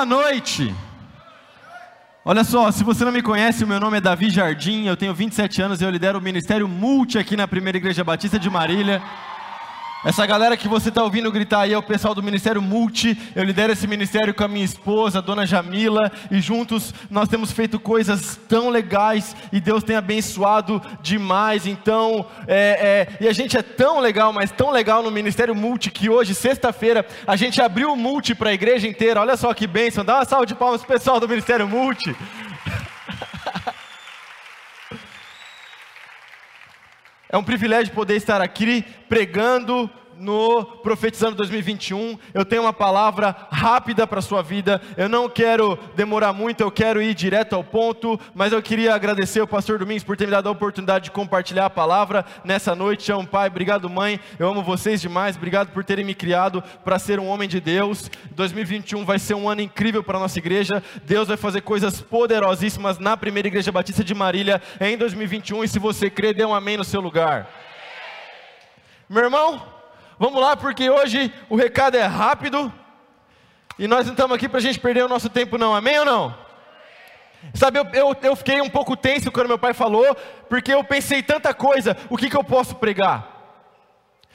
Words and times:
Boa 0.00 0.06
noite. 0.06 0.74
Olha 2.24 2.42
só, 2.42 2.70
se 2.70 2.82
você 2.82 3.04
não 3.04 3.12
me 3.12 3.20
conhece, 3.20 3.64
o 3.64 3.66
meu 3.66 3.78
nome 3.78 3.98
é 3.98 4.00
Davi 4.00 4.30
Jardim, 4.30 4.86
eu 4.86 4.96
tenho 4.96 5.12
27 5.12 5.60
anos 5.60 5.82
e 5.82 5.84
eu 5.84 5.90
lidero 5.90 6.18
o 6.18 6.22
Ministério 6.22 6.66
Multi 6.66 7.18
aqui 7.18 7.36
na 7.36 7.46
Primeira 7.46 7.76
Igreja 7.76 8.02
Batista 8.02 8.38
de 8.38 8.48
Marília. 8.48 9.02
Essa 10.02 10.24
galera 10.24 10.56
que 10.56 10.66
você 10.66 10.88
está 10.88 11.04
ouvindo 11.04 11.30
gritar 11.30 11.60
aí 11.60 11.74
é 11.74 11.78
o 11.78 11.82
pessoal 11.82 12.14
do 12.14 12.22
Ministério 12.22 12.62
Multi. 12.62 13.18
Eu 13.36 13.44
lidero 13.44 13.74
esse 13.74 13.86
ministério 13.86 14.32
com 14.32 14.42
a 14.42 14.48
minha 14.48 14.64
esposa, 14.64 15.18
a 15.18 15.20
dona 15.20 15.44
Jamila, 15.44 16.10
e 16.30 16.40
juntos 16.40 16.94
nós 17.10 17.28
temos 17.28 17.52
feito 17.52 17.78
coisas 17.78 18.40
tão 18.48 18.70
legais 18.70 19.36
e 19.52 19.60
Deus 19.60 19.84
tem 19.84 19.96
abençoado 19.96 20.80
demais. 21.02 21.66
Então, 21.66 22.24
é, 22.46 23.08
é, 23.10 23.24
e 23.24 23.28
a 23.28 23.32
gente 23.34 23.58
é 23.58 23.62
tão 23.62 24.00
legal, 24.00 24.32
mas 24.32 24.50
tão 24.50 24.70
legal 24.70 25.02
no 25.02 25.10
Ministério 25.10 25.54
Multi 25.54 25.90
que 25.90 26.08
hoje, 26.08 26.34
sexta-feira, 26.34 27.04
a 27.26 27.36
gente 27.36 27.60
abriu 27.60 27.92
o 27.92 27.96
Multi 27.96 28.34
para 28.34 28.48
a 28.48 28.54
igreja 28.54 28.88
inteira. 28.88 29.20
Olha 29.20 29.36
só 29.36 29.52
que 29.52 29.66
bênção, 29.66 30.02
dá 30.02 30.14
uma 30.16 30.24
salva 30.24 30.46
de 30.46 30.54
palmas 30.54 30.80
pro 30.80 30.94
pessoal 30.94 31.20
do 31.20 31.28
Ministério 31.28 31.68
Multi. 31.68 32.16
É 37.32 37.38
um 37.38 37.44
privilégio 37.44 37.94
poder 37.94 38.16
estar 38.16 38.40
aqui 38.40 38.84
pregando 39.08 39.88
no 40.20 40.64
Profetizando 40.64 41.36
2021. 41.36 42.18
Eu 42.34 42.44
tenho 42.44 42.62
uma 42.62 42.72
palavra 42.72 43.34
rápida 43.50 44.06
para 44.06 44.18
a 44.18 44.22
sua 44.22 44.42
vida. 44.42 44.80
Eu 44.96 45.08
não 45.08 45.28
quero 45.28 45.78
demorar 45.96 46.32
muito, 46.32 46.60
eu 46.60 46.70
quero 46.70 47.00
ir 47.00 47.14
direto 47.14 47.56
ao 47.56 47.64
ponto. 47.64 48.20
Mas 48.34 48.52
eu 48.52 48.62
queria 48.62 48.94
agradecer 48.94 49.40
ao 49.40 49.46
pastor 49.46 49.78
Domingos 49.78 50.04
por 50.04 50.16
ter 50.16 50.26
me 50.26 50.32
dado 50.32 50.48
a 50.48 50.52
oportunidade 50.52 51.04
de 51.04 51.10
compartilhar 51.10 51.66
a 51.66 51.70
palavra 51.70 52.24
nessa 52.44 52.74
noite. 52.74 53.04
Te 53.04 53.12
amo, 53.12 53.26
pai. 53.26 53.48
Obrigado, 53.48 53.88
mãe. 53.88 54.20
Eu 54.38 54.48
amo 54.48 54.62
vocês 54.62 55.00
demais. 55.00 55.36
Obrigado 55.36 55.72
por 55.72 55.82
terem 55.82 56.04
me 56.04 56.14
criado 56.14 56.62
para 56.84 56.98
ser 56.98 57.18
um 57.18 57.26
homem 57.26 57.48
de 57.48 57.60
Deus. 57.60 58.10
2021 58.32 59.04
vai 59.04 59.18
ser 59.18 59.34
um 59.34 59.48
ano 59.48 59.62
incrível 59.62 60.04
para 60.04 60.18
a 60.18 60.20
nossa 60.20 60.38
igreja. 60.38 60.82
Deus 61.04 61.28
vai 61.28 61.36
fazer 61.36 61.62
coisas 61.62 62.00
poderosíssimas 62.00 62.98
na 62.98 63.16
primeira 63.16 63.48
igreja 63.48 63.72
batista 63.72 64.04
de 64.04 64.14
Marília 64.14 64.60
em 64.80 64.96
2021. 64.96 65.64
E 65.64 65.68
se 65.68 65.78
você 65.78 66.10
crê, 66.10 66.34
dê 66.34 66.44
um 66.44 66.54
amém 66.54 66.76
no 66.76 66.84
seu 66.84 67.00
lugar. 67.00 67.48
Meu 69.08 69.24
irmão, 69.24 69.79
Vamos 70.20 70.38
lá, 70.38 70.54
porque 70.54 70.90
hoje 70.90 71.32
o 71.48 71.56
recado 71.56 71.96
é 71.96 72.02
rápido 72.02 72.70
e 73.78 73.88
nós 73.88 74.04
não 74.04 74.12
estamos 74.12 74.36
aqui 74.36 74.50
para 74.50 74.58
a 74.58 74.60
gente 74.60 74.78
perder 74.78 75.02
o 75.02 75.08
nosso 75.08 75.30
tempo, 75.30 75.56
não. 75.56 75.74
Amém 75.74 75.98
ou 75.98 76.04
não? 76.04 76.36
Sabe, 77.54 77.78
eu, 77.78 77.86
eu, 77.94 78.16
eu, 78.20 78.36
fiquei 78.36 78.60
um 78.60 78.68
pouco 78.68 78.94
tenso 78.94 79.32
quando 79.32 79.48
meu 79.48 79.58
pai 79.58 79.72
falou, 79.72 80.14
porque 80.46 80.74
eu 80.74 80.84
pensei 80.84 81.22
tanta 81.22 81.54
coisa: 81.54 81.96
o 82.10 82.18
que, 82.18 82.28
que 82.28 82.36
eu 82.36 82.44
posso 82.44 82.76
pregar? 82.76 83.64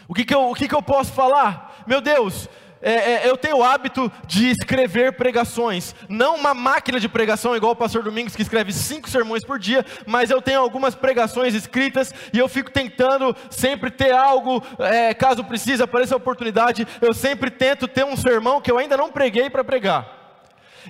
O 0.08 0.16
que, 0.16 0.26
que, 0.26 0.34
eu, 0.34 0.50
o 0.50 0.56
que, 0.56 0.68
que 0.68 0.74
eu 0.74 0.82
posso 0.82 1.14
falar? 1.14 1.84
Meu 1.86 2.02
Deus, 2.02 2.50
é, 2.86 2.92
é, 2.92 3.30
eu 3.30 3.36
tenho 3.36 3.58
o 3.58 3.64
hábito 3.64 4.12
de 4.28 4.48
escrever 4.48 5.14
pregações, 5.14 5.96
não 6.08 6.36
uma 6.36 6.54
máquina 6.54 7.00
de 7.00 7.10
pregação 7.10 7.56
igual 7.56 7.72
o 7.72 7.76
pastor 7.76 8.04
Domingos 8.04 8.36
que 8.36 8.44
escreve 8.44 8.72
cinco 8.72 9.10
sermões 9.10 9.44
por 9.44 9.58
dia, 9.58 9.84
mas 10.06 10.30
eu 10.30 10.40
tenho 10.40 10.62
algumas 10.62 10.94
pregações 10.94 11.56
escritas 11.56 12.14
e 12.32 12.38
eu 12.38 12.48
fico 12.48 12.70
tentando 12.70 13.36
sempre 13.50 13.90
ter 13.90 14.14
algo, 14.14 14.64
é, 14.78 15.16
caso 15.16 15.44
precise, 15.44 15.82
apareça 15.82 16.14
a 16.14 16.18
oportunidade, 16.18 16.88
eu 17.02 17.12
sempre 17.12 17.50
tento 17.50 17.88
ter 17.88 18.06
um 18.06 18.16
sermão 18.16 18.62
que 18.62 18.70
eu 18.70 18.78
ainda 18.78 18.96
não 18.96 19.12
preguei 19.12 19.50
para 19.50 19.64
pregar. 19.64 20.08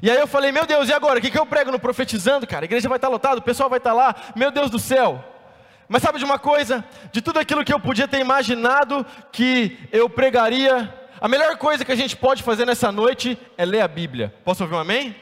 E 0.04 0.12
aí 0.12 0.18
eu 0.18 0.28
falei, 0.28 0.52
meu 0.52 0.66
Deus, 0.66 0.90
e 0.90 0.94
agora? 0.94 1.20
O 1.20 1.22
que, 1.22 1.32
que 1.32 1.40
eu 1.40 1.46
prego 1.46 1.72
no 1.72 1.80
Profetizando, 1.80 2.46
cara? 2.46 2.66
A 2.66 2.68
igreja 2.68 2.90
vai 2.90 2.98
estar 2.98 3.08
lotada, 3.08 3.40
o 3.40 3.42
pessoal 3.42 3.70
vai 3.70 3.78
estar 3.78 3.94
lá, 3.94 4.14
meu 4.36 4.52
Deus 4.52 4.70
do 4.70 4.80
céu. 4.80 5.24
Mas 5.88 6.02
sabe 6.02 6.20
de 6.20 6.26
uma 6.26 6.40
coisa? 6.40 6.84
De 7.12 7.22
tudo 7.22 7.40
aquilo 7.40 7.64
que 7.64 7.74
eu 7.74 7.80
podia 7.80 8.08
ter 8.08 8.20
imaginado 8.20 9.06
que 9.32 9.78
eu 9.92 10.10
pregaria, 10.10 10.94
a 11.20 11.28
melhor 11.28 11.58
coisa 11.58 11.86
que 11.86 11.92
a 11.92 11.96
gente 11.96 12.16
pode 12.16 12.44
fazer 12.44 12.66
nessa 12.66 12.92
noite 12.92 13.38
é 13.58 13.66
ler 13.66 13.82
a 13.82 13.88
Bíblia. 13.88 14.34
Posso 14.44 14.64
ouvir 14.64 14.76
um 14.76 14.80
amém? 14.80 15.16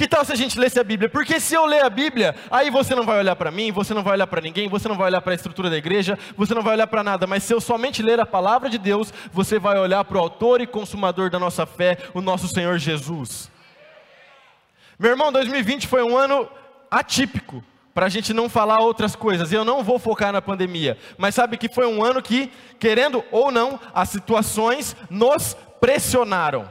Que 0.00 0.08
tal 0.08 0.24
se 0.24 0.32
a 0.32 0.36
gente 0.36 0.58
lesse 0.58 0.80
a 0.80 0.82
Bíblia? 0.82 1.10
Porque 1.10 1.38
se 1.38 1.54
eu 1.54 1.66
ler 1.66 1.84
a 1.84 1.90
Bíblia, 1.90 2.34
aí 2.50 2.70
você 2.70 2.94
não 2.94 3.04
vai 3.04 3.18
olhar 3.18 3.36
para 3.36 3.50
mim, 3.50 3.70
você 3.70 3.92
não 3.92 4.02
vai 4.02 4.14
olhar 4.14 4.26
para 4.26 4.40
ninguém, 4.40 4.66
você 4.66 4.88
não 4.88 4.96
vai 4.96 5.08
olhar 5.08 5.20
para 5.20 5.32
a 5.32 5.34
estrutura 5.34 5.68
da 5.68 5.76
igreja, 5.76 6.18
você 6.34 6.54
não 6.54 6.62
vai 6.62 6.72
olhar 6.72 6.86
para 6.86 7.04
nada. 7.04 7.26
Mas 7.26 7.42
se 7.42 7.52
eu 7.52 7.60
somente 7.60 8.02
ler 8.02 8.18
a 8.18 8.24
palavra 8.24 8.70
de 8.70 8.78
Deus, 8.78 9.12
você 9.30 9.58
vai 9.58 9.78
olhar 9.78 10.02
para 10.06 10.16
o 10.16 10.20
autor 10.20 10.62
e 10.62 10.66
consumador 10.66 11.28
da 11.28 11.38
nossa 11.38 11.66
fé, 11.66 11.98
o 12.14 12.22
nosso 12.22 12.48
Senhor 12.48 12.78
Jesus. 12.78 13.50
Meu 14.98 15.10
irmão, 15.10 15.30
2020 15.30 15.86
foi 15.86 16.02
um 16.02 16.16
ano 16.16 16.48
atípico 16.90 17.62
para 17.94 18.06
a 18.06 18.08
gente 18.08 18.32
não 18.32 18.48
falar 18.48 18.80
outras 18.80 19.16
coisas. 19.16 19.52
Eu 19.52 19.64
não 19.64 19.82
vou 19.82 19.98
focar 19.98 20.32
na 20.32 20.42
pandemia, 20.42 20.96
mas 21.18 21.34
sabe 21.34 21.56
que 21.56 21.68
foi 21.68 21.86
um 21.86 22.02
ano 22.02 22.22
que, 22.22 22.50
querendo 22.78 23.24
ou 23.30 23.50
não, 23.50 23.78
as 23.94 24.08
situações 24.08 24.96
nos 25.08 25.56
pressionaram. 25.80 26.68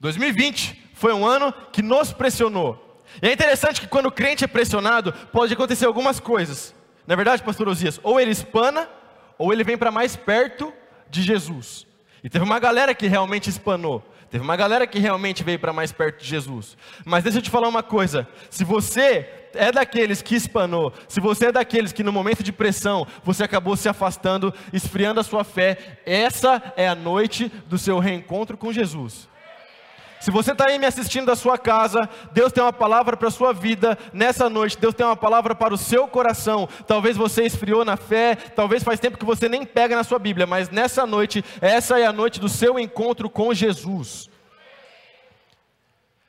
2020 0.00 0.90
foi 0.94 1.12
um 1.12 1.26
ano 1.26 1.52
que 1.72 1.82
nos 1.82 2.12
pressionou. 2.12 3.02
E 3.22 3.28
é 3.28 3.32
interessante 3.32 3.80
que 3.80 3.88
quando 3.88 4.06
o 4.06 4.12
crente 4.12 4.44
é 4.44 4.46
pressionado, 4.46 5.12
pode 5.32 5.52
acontecer 5.52 5.86
algumas 5.86 6.20
coisas. 6.20 6.74
Na 7.06 7.14
é 7.14 7.16
verdade, 7.16 7.42
pastor 7.42 7.68
Osias, 7.68 7.98
ou 8.02 8.20
ele 8.20 8.30
espana, 8.30 8.88
ou 9.36 9.52
ele 9.52 9.64
vem 9.64 9.76
para 9.76 9.90
mais 9.90 10.16
perto 10.16 10.72
de 11.08 11.22
Jesus. 11.22 11.86
E 12.22 12.28
teve 12.28 12.44
uma 12.44 12.58
galera 12.58 12.94
que 12.94 13.06
realmente 13.06 13.50
espanou. 13.50 14.04
Teve 14.30 14.44
uma 14.44 14.56
galera 14.56 14.86
que 14.86 14.98
realmente 15.00 15.42
veio 15.42 15.58
para 15.58 15.72
mais 15.72 15.90
perto 15.90 16.20
de 16.20 16.28
Jesus. 16.28 16.76
Mas 17.04 17.24
deixa 17.24 17.38
eu 17.38 17.42
te 17.42 17.50
falar 17.50 17.68
uma 17.68 17.82
coisa: 17.82 18.28
se 18.48 18.62
você 18.62 19.28
é 19.54 19.72
daqueles 19.72 20.22
que 20.22 20.36
espanou, 20.36 20.92
se 21.08 21.20
você 21.20 21.46
é 21.46 21.52
daqueles 21.52 21.92
que 21.92 22.04
no 22.04 22.12
momento 22.12 22.42
de 22.42 22.52
pressão 22.52 23.06
você 23.24 23.42
acabou 23.42 23.76
se 23.76 23.88
afastando, 23.88 24.54
esfriando 24.72 25.18
a 25.18 25.24
sua 25.24 25.42
fé, 25.42 26.00
essa 26.06 26.72
é 26.76 26.88
a 26.88 26.94
noite 26.94 27.50
do 27.66 27.76
seu 27.76 27.98
reencontro 27.98 28.56
com 28.56 28.72
Jesus. 28.72 29.29
Se 30.20 30.30
você 30.30 30.52
está 30.52 30.66
aí 30.66 30.78
me 30.78 30.84
assistindo 30.84 31.24
da 31.26 31.34
sua 31.34 31.56
casa, 31.56 32.06
Deus 32.30 32.52
tem 32.52 32.62
uma 32.62 32.74
palavra 32.74 33.16
para 33.16 33.28
a 33.28 33.30
sua 33.30 33.54
vida 33.54 33.98
nessa 34.12 34.50
noite, 34.50 34.76
Deus 34.76 34.94
tem 34.94 35.06
uma 35.06 35.16
palavra 35.16 35.54
para 35.54 35.72
o 35.72 35.78
seu 35.78 36.06
coração. 36.06 36.68
Talvez 36.86 37.16
você 37.16 37.44
esfriou 37.44 37.86
na 37.86 37.96
fé, 37.96 38.34
talvez 38.34 38.82
faz 38.82 39.00
tempo 39.00 39.16
que 39.16 39.24
você 39.24 39.48
nem 39.48 39.64
pega 39.64 39.96
na 39.96 40.04
sua 40.04 40.18
Bíblia, 40.18 40.46
mas 40.46 40.68
nessa 40.68 41.06
noite, 41.06 41.42
essa 41.62 41.98
é 41.98 42.04
a 42.04 42.12
noite 42.12 42.38
do 42.38 42.50
seu 42.50 42.78
encontro 42.78 43.30
com 43.30 43.54
Jesus. 43.54 44.28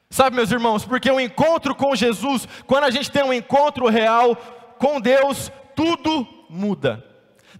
Sabe, 0.09 0.38
meus 0.38 0.51
irmãos, 0.51 0.85
porque 0.85 1.12
o 1.12 1.19
encontro 1.19 1.75
com 1.75 1.94
Jesus, 1.94 2.47
quando 2.66 2.85
a 2.85 2.91
gente 2.91 3.12
tem 3.12 3.24
um 3.24 3.34
encontro 3.34 3.90
real 3.90 4.38
com 4.78 5.01
Deus, 5.01 5.51
tudo 5.75 6.25
muda. 6.50 7.11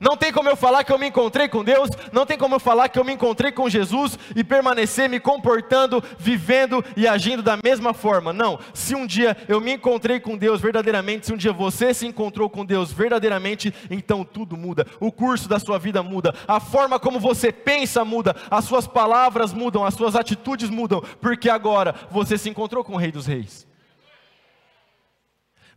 Não 0.02 0.18
tem 0.18 0.34
como 0.34 0.50
eu 0.50 0.56
falar 0.56 0.84
que 0.84 0.92
eu 0.92 0.98
me 0.98 1.06
encontrei 1.06 1.48
com 1.48 1.64
Deus, 1.64 1.92
não 2.12 2.26
tem 2.26 2.36
como 2.36 2.56
eu 2.56 2.60
falar 2.60 2.90
que 2.90 2.98
eu 2.98 3.04
me 3.04 3.14
encontrei 3.14 3.52
com 3.52 3.70
Jesus 3.70 4.18
e 4.36 4.44
permanecer 4.44 5.08
me 5.08 5.20
comportando, 5.20 6.04
vivendo 6.18 6.84
e 6.98 7.08
agindo 7.08 7.44
da 7.44 7.56
mesma 7.64 7.94
forma. 7.94 8.34
Não. 8.34 8.60
Se 8.74 8.96
um 8.96 9.06
dia 9.06 9.38
eu 9.48 9.62
me 9.62 9.74
encontrei 9.74 10.20
com 10.20 10.36
Deus 10.36 10.60
verdadeiramente, 10.60 11.28
se 11.28 11.34
um 11.34 11.38
dia 11.38 11.54
você 11.54 11.94
se 11.94 12.08
encontrou 12.08 12.50
com 12.50 12.66
Deus 12.66 12.92
verdadeiramente, 12.92 13.72
então 13.92 14.24
tudo 14.24 14.58
muda. 14.58 14.88
O 15.00 15.12
curso 15.12 15.48
da 15.48 15.60
sua 15.60 15.78
vida 15.78 16.02
muda, 16.02 16.34
a 16.48 16.60
forma 16.60 17.00
como 17.00 17.20
você 17.20 17.52
pensa 17.52 18.04
muda, 18.04 18.36
as 18.50 18.66
suas 18.66 18.88
palavras 18.88 19.54
mudam, 19.54 19.86
as 19.86 19.94
suas 19.94 20.16
atitudes 20.16 20.72
mudam, 20.72 21.04
porque 21.22 21.48
agora 21.48 21.94
você 22.10 22.40
se 22.40 22.50
encontrou 22.50 22.84
com 22.84 22.94
o 22.94 22.98
Rei 22.98 23.12
dos 23.12 23.28
Reis. 23.28 23.71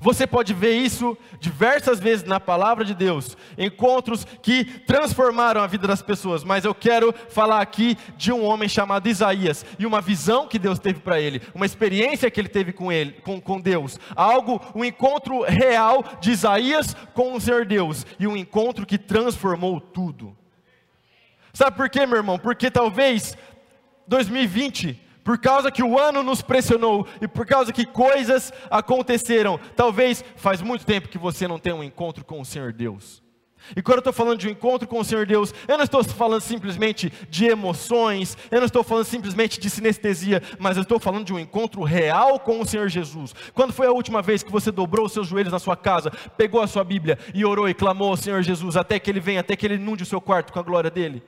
Você 0.05 0.27
pode 0.27 0.53
ver 0.53 0.77
isso 0.77 1.17
diversas 1.41 1.99
vezes 1.99 2.27
na 2.27 2.39
palavra 2.39 2.85
de 2.85 2.95
Deus, 2.95 3.39
encontros 3.57 4.27
que 4.43 4.67
transformaram 4.81 5.63
a 5.63 5.67
vida 5.67 5.89
das 5.89 6.03
pessoas, 6.03 6.45
mas 6.45 6.67
eu 6.67 6.75
quero 6.75 7.11
falar 7.31 7.63
aqui 7.63 7.97
de 8.15 8.31
um 8.31 8.45
homem 8.45 8.69
chamado 8.69 9.09
Isaías 9.09 9.65
e 9.79 9.87
uma 9.87 10.03
visão 10.03 10.47
que 10.47 10.59
Deus 10.59 10.79
teve 10.79 11.01
para 11.01 11.19
ele, 11.19 11.41
uma 11.55 11.65
experiência 11.65 12.31
que 12.31 12.39
ele 12.39 12.51
teve 12.51 12.71
com 12.71 12.93
ele, 12.93 13.13
com, 13.23 13.41
com 13.41 13.59
Deus, 13.59 13.99
algo, 14.15 14.61
um 14.75 14.85
encontro 14.85 15.41
real 15.41 16.05
de 16.21 16.33
Isaías 16.33 16.95
com 17.15 17.33
o 17.33 17.41
Senhor 17.41 17.65
Deus 17.65 18.05
e 18.21 18.27
um 18.27 18.37
encontro 18.37 18.85
que 18.85 18.99
transformou 18.99 19.81
tudo. 19.81 20.37
Sabe 21.55 21.79
por 21.79 21.89
quê, 21.89 22.05
meu 22.05 22.19
irmão? 22.19 22.39
Porque 22.39 22.71
talvez 22.71 23.39
2020 24.07 25.01
por 25.25 25.39
causa 25.39 25.73
que 25.73 25.83
o 25.83 25.99
ano 25.99 26.23
nos 26.23 26.43
pressionou 26.43 27.09
e 27.21 27.27
por 27.27 27.47
causa 27.47 27.73
que 27.73 27.87
coisas 27.87 28.53
aconteceram. 28.71 29.59
Talvez 29.75 30.23
faz 30.37 30.61
muito 30.61 30.85
tempo 30.85 31.09
que 31.09 31.19
você 31.19 31.49
não 31.49 31.59
tem 31.59 31.73
um 31.73 31.83
encontro 31.83 32.25
com 32.25 32.41
o 32.41 32.45
Senhor 32.45 32.73
Deus. 32.73 33.25
E 33.75 33.83
quando 33.83 33.97
eu 33.97 34.01
estou 34.01 34.13
falando 34.13 34.39
de 34.39 34.47
um 34.47 34.51
encontro 34.51 34.87
com 34.87 35.01
o 35.01 35.05
Senhor 35.05 35.25
Deus, 35.25 35.55
eu 35.67 35.79
não 35.79 35.85
estou 35.85 36.05
falando 36.05 36.43
simplesmente 36.43 37.11
de 37.31 37.47
emoções, 37.47 38.37
eu 38.51 38.59
não 38.59 38.67
estou 38.67 38.85
falando 38.85 39.07
simplesmente 39.07 39.59
de 39.59 39.71
sinestesia, 39.71 40.43
mas 40.59 40.77
eu 40.77 40.83
estou 40.83 41.01
falando 41.01 41.25
de 41.25 41.33
um 41.33 41.39
encontro 41.39 41.83
real 41.83 42.39
com 42.39 42.61
o 42.61 42.67
Senhor 42.67 42.89
Jesus. 42.89 43.35
Quando 43.55 43.73
foi 43.73 43.87
a 43.87 43.93
última 43.93 44.21
vez 44.21 44.43
que 44.43 44.53
você 44.53 44.71
dobrou 44.71 45.07
os 45.07 45.13
seus 45.13 45.27
joelhos 45.27 45.53
na 45.53 45.59
sua 45.59 45.77
casa, 45.77 46.11
pegou 46.37 46.61
a 46.61 46.67
sua 46.67 46.85
Bíblia 46.85 47.19
e 47.33 47.45
orou 47.45 47.67
e 47.67 47.75
clamou 47.75 48.11
ao 48.11 48.17
Senhor 48.19 48.43
Jesus 48.43 48.77
até 48.77 48.99
que 48.99 49.11
Ele 49.11 49.21
venha, 49.21 49.41
até 49.41 49.57
que 49.57 49.65
Ele 49.67 49.77
inunde 49.77 50.03
o 50.03 50.07
seu 50.07 50.21
quarto 50.21 50.53
com 50.53 50.59
a 50.59 50.63
glória 50.63 50.91
dEle? 50.91 51.23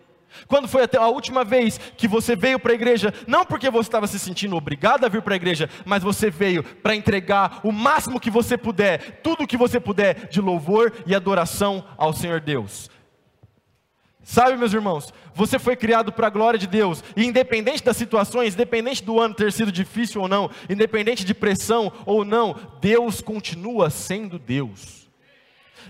Quando 0.47 0.69
foi 0.69 0.83
a 0.99 1.09
última 1.09 1.45
vez 1.45 1.79
que 1.97 2.07
você 2.07 2.37
veio 2.37 2.59
para 2.59 2.73
a 2.73 2.75
igreja, 2.75 3.13
não 3.27 3.45
porque 3.45 3.71
você 3.71 3.89
estava 3.89 4.07
se 4.07 4.19
sentindo 4.19 4.57
obrigado 4.57 5.05
a 5.05 5.09
vir 5.09 5.23
para 5.23 5.35
a 5.35 5.37
igreja, 5.37 5.69
mas 5.85 6.03
você 6.03 6.31
veio 6.31 6.63
para 6.63 6.95
entregar 6.95 7.61
o 7.63 7.73
máximo 7.73 8.21
que 8.21 8.31
você 8.31 8.57
puder, 8.57 9.21
tudo 9.23 9.45
o 9.45 9.47
que 9.47 9.57
você 9.57 9.81
puder 9.81 10.29
de 10.29 10.41
louvor 10.41 10.93
e 11.07 11.15
adoração 11.15 11.85
ao 11.97 12.13
Senhor 12.13 12.41
Deus. 12.41 12.91
Sabe, 14.23 14.57
meus 14.57 14.73
irmãos, 14.73 15.15
você 15.33 15.57
foi 15.57 15.77
criado 15.77 16.13
para 16.13 16.27
a 16.27 16.31
glória 16.31 16.59
de 16.59 16.67
Deus, 16.67 17.03
e 17.17 17.25
independente 17.25 17.85
das 17.85 17.97
situações, 17.97 18.55
independente 18.55 19.05
do 19.05 19.21
ano 19.21 19.35
ter 19.35 19.53
sido 19.53 19.71
difícil 19.71 20.21
ou 20.21 20.27
não, 20.27 20.51
independente 20.69 21.25
de 21.25 21.33
pressão 21.33 21.93
ou 22.05 22.25
não, 22.25 22.57
Deus 22.81 23.21
continua 23.21 23.89
sendo 23.89 24.37
Deus. 24.37 25.06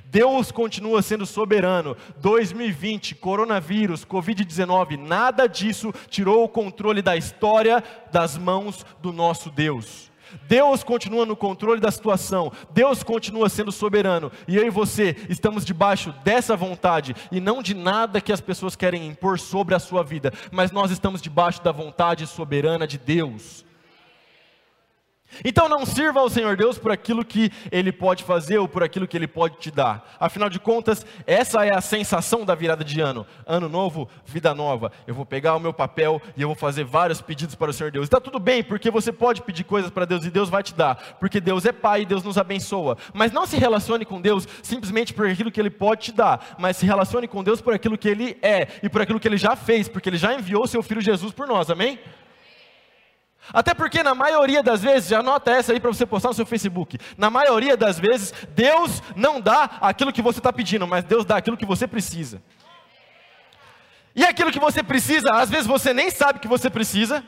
Deus 0.04 0.50
continua 0.50 1.02
sendo 1.02 1.26
soberano. 1.26 1.96
2020, 2.18 3.14
coronavírus, 3.14 4.04
Covid-19, 4.04 4.96
nada 4.96 5.46
disso 5.46 5.92
tirou 6.08 6.44
o 6.44 6.48
controle 6.48 7.02
da 7.02 7.16
história 7.16 7.82
das 8.12 8.36
mãos 8.36 8.84
do 9.00 9.12
nosso 9.12 9.50
Deus. 9.50 10.10
Deus 10.48 10.82
continua 10.82 11.24
no 11.24 11.36
controle 11.36 11.80
da 11.80 11.90
situação, 11.90 12.52
Deus 12.72 13.02
continua 13.02 13.48
sendo 13.48 13.70
soberano, 13.70 14.30
e 14.46 14.56
eu 14.56 14.66
e 14.66 14.70
você 14.70 15.16
estamos 15.28 15.64
debaixo 15.64 16.12
dessa 16.24 16.56
vontade, 16.56 17.14
e 17.30 17.40
não 17.40 17.62
de 17.62 17.74
nada 17.74 18.20
que 18.20 18.32
as 18.32 18.40
pessoas 18.40 18.76
querem 18.76 19.06
impor 19.06 19.38
sobre 19.38 19.74
a 19.74 19.78
sua 19.78 20.02
vida, 20.02 20.32
mas 20.50 20.72
nós 20.72 20.90
estamos 20.90 21.22
debaixo 21.22 21.62
da 21.62 21.72
vontade 21.72 22.26
soberana 22.26 22.86
de 22.86 22.98
Deus. 22.98 23.65
Então 25.44 25.68
não 25.68 25.84
sirva 25.84 26.20
ao 26.20 26.30
Senhor 26.30 26.56
Deus 26.56 26.78
por 26.78 26.90
aquilo 26.90 27.24
que 27.24 27.50
Ele 27.70 27.92
pode 27.92 28.24
fazer 28.24 28.58
ou 28.58 28.68
por 28.68 28.82
aquilo 28.82 29.06
que 29.06 29.16
Ele 29.16 29.26
pode 29.26 29.58
te 29.58 29.70
dar. 29.70 30.16
Afinal 30.18 30.48
de 30.48 30.58
contas, 30.58 31.04
essa 31.26 31.64
é 31.64 31.74
a 31.74 31.80
sensação 31.80 32.44
da 32.44 32.54
virada 32.54 32.84
de 32.84 33.00
ano. 33.00 33.26
Ano 33.46 33.68
novo, 33.68 34.08
vida 34.24 34.54
nova. 34.54 34.90
Eu 35.06 35.14
vou 35.14 35.26
pegar 35.26 35.54
o 35.56 35.60
meu 35.60 35.72
papel 35.72 36.20
e 36.36 36.42
eu 36.42 36.48
vou 36.48 36.56
fazer 36.56 36.84
vários 36.84 37.20
pedidos 37.20 37.54
para 37.54 37.70
o 37.70 37.72
Senhor 37.72 37.90
Deus. 37.90 38.04
Está 38.04 38.20
tudo 38.20 38.38
bem, 38.38 38.62
porque 38.62 38.90
você 38.90 39.12
pode 39.12 39.42
pedir 39.42 39.64
coisas 39.64 39.90
para 39.90 40.04
Deus 40.04 40.24
e 40.24 40.30
Deus 40.30 40.48
vai 40.48 40.62
te 40.62 40.74
dar. 40.74 41.16
Porque 41.20 41.40
Deus 41.40 41.64
é 41.64 41.72
Pai 41.72 42.02
e 42.02 42.06
Deus 42.06 42.22
nos 42.22 42.38
abençoa. 42.38 42.96
Mas 43.12 43.32
não 43.32 43.46
se 43.46 43.56
relacione 43.56 44.04
com 44.04 44.20
Deus 44.20 44.46
simplesmente 44.62 45.12
por 45.12 45.26
aquilo 45.26 45.50
que 45.50 45.60
Ele 45.60 45.70
pode 45.70 46.06
te 46.06 46.12
dar. 46.12 46.56
Mas 46.58 46.76
se 46.76 46.86
relacione 46.86 47.28
com 47.28 47.42
Deus 47.42 47.60
por 47.60 47.74
aquilo 47.74 47.98
que 47.98 48.08
Ele 48.08 48.38
é 48.42 48.68
e 48.82 48.88
por 48.88 49.02
aquilo 49.02 49.20
que 49.20 49.28
Ele 49.28 49.36
já 49.36 49.56
fez. 49.56 49.88
Porque 49.88 50.08
Ele 50.08 50.18
já 50.18 50.34
enviou 50.34 50.66
seu 50.66 50.82
Filho 50.82 51.00
Jesus 51.00 51.32
por 51.32 51.46
nós. 51.46 51.70
Amém? 51.70 51.98
Até 53.52 53.74
porque 53.74 54.02
na 54.02 54.14
maioria 54.14 54.62
das 54.62 54.82
vezes, 54.82 55.08
já 55.08 55.20
anota 55.20 55.50
essa 55.50 55.72
aí 55.72 55.80
para 55.80 55.92
você 55.92 56.04
postar 56.04 56.28
no 56.28 56.34
seu 56.34 56.46
Facebook. 56.46 56.98
Na 57.16 57.30
maioria 57.30 57.76
das 57.76 57.98
vezes, 57.98 58.32
Deus 58.50 59.02
não 59.14 59.40
dá 59.40 59.78
aquilo 59.80 60.12
que 60.12 60.22
você 60.22 60.38
está 60.38 60.52
pedindo, 60.52 60.86
mas 60.86 61.04
Deus 61.04 61.24
dá 61.24 61.36
aquilo 61.36 61.56
que 61.56 61.66
você 61.66 61.86
precisa. 61.86 62.42
E 64.14 64.24
aquilo 64.24 64.50
que 64.50 64.58
você 64.58 64.82
precisa, 64.82 65.32
às 65.32 65.50
vezes 65.50 65.66
você 65.66 65.92
nem 65.92 66.10
sabe 66.10 66.38
que 66.40 66.48
você 66.48 66.70
precisa, 66.70 67.22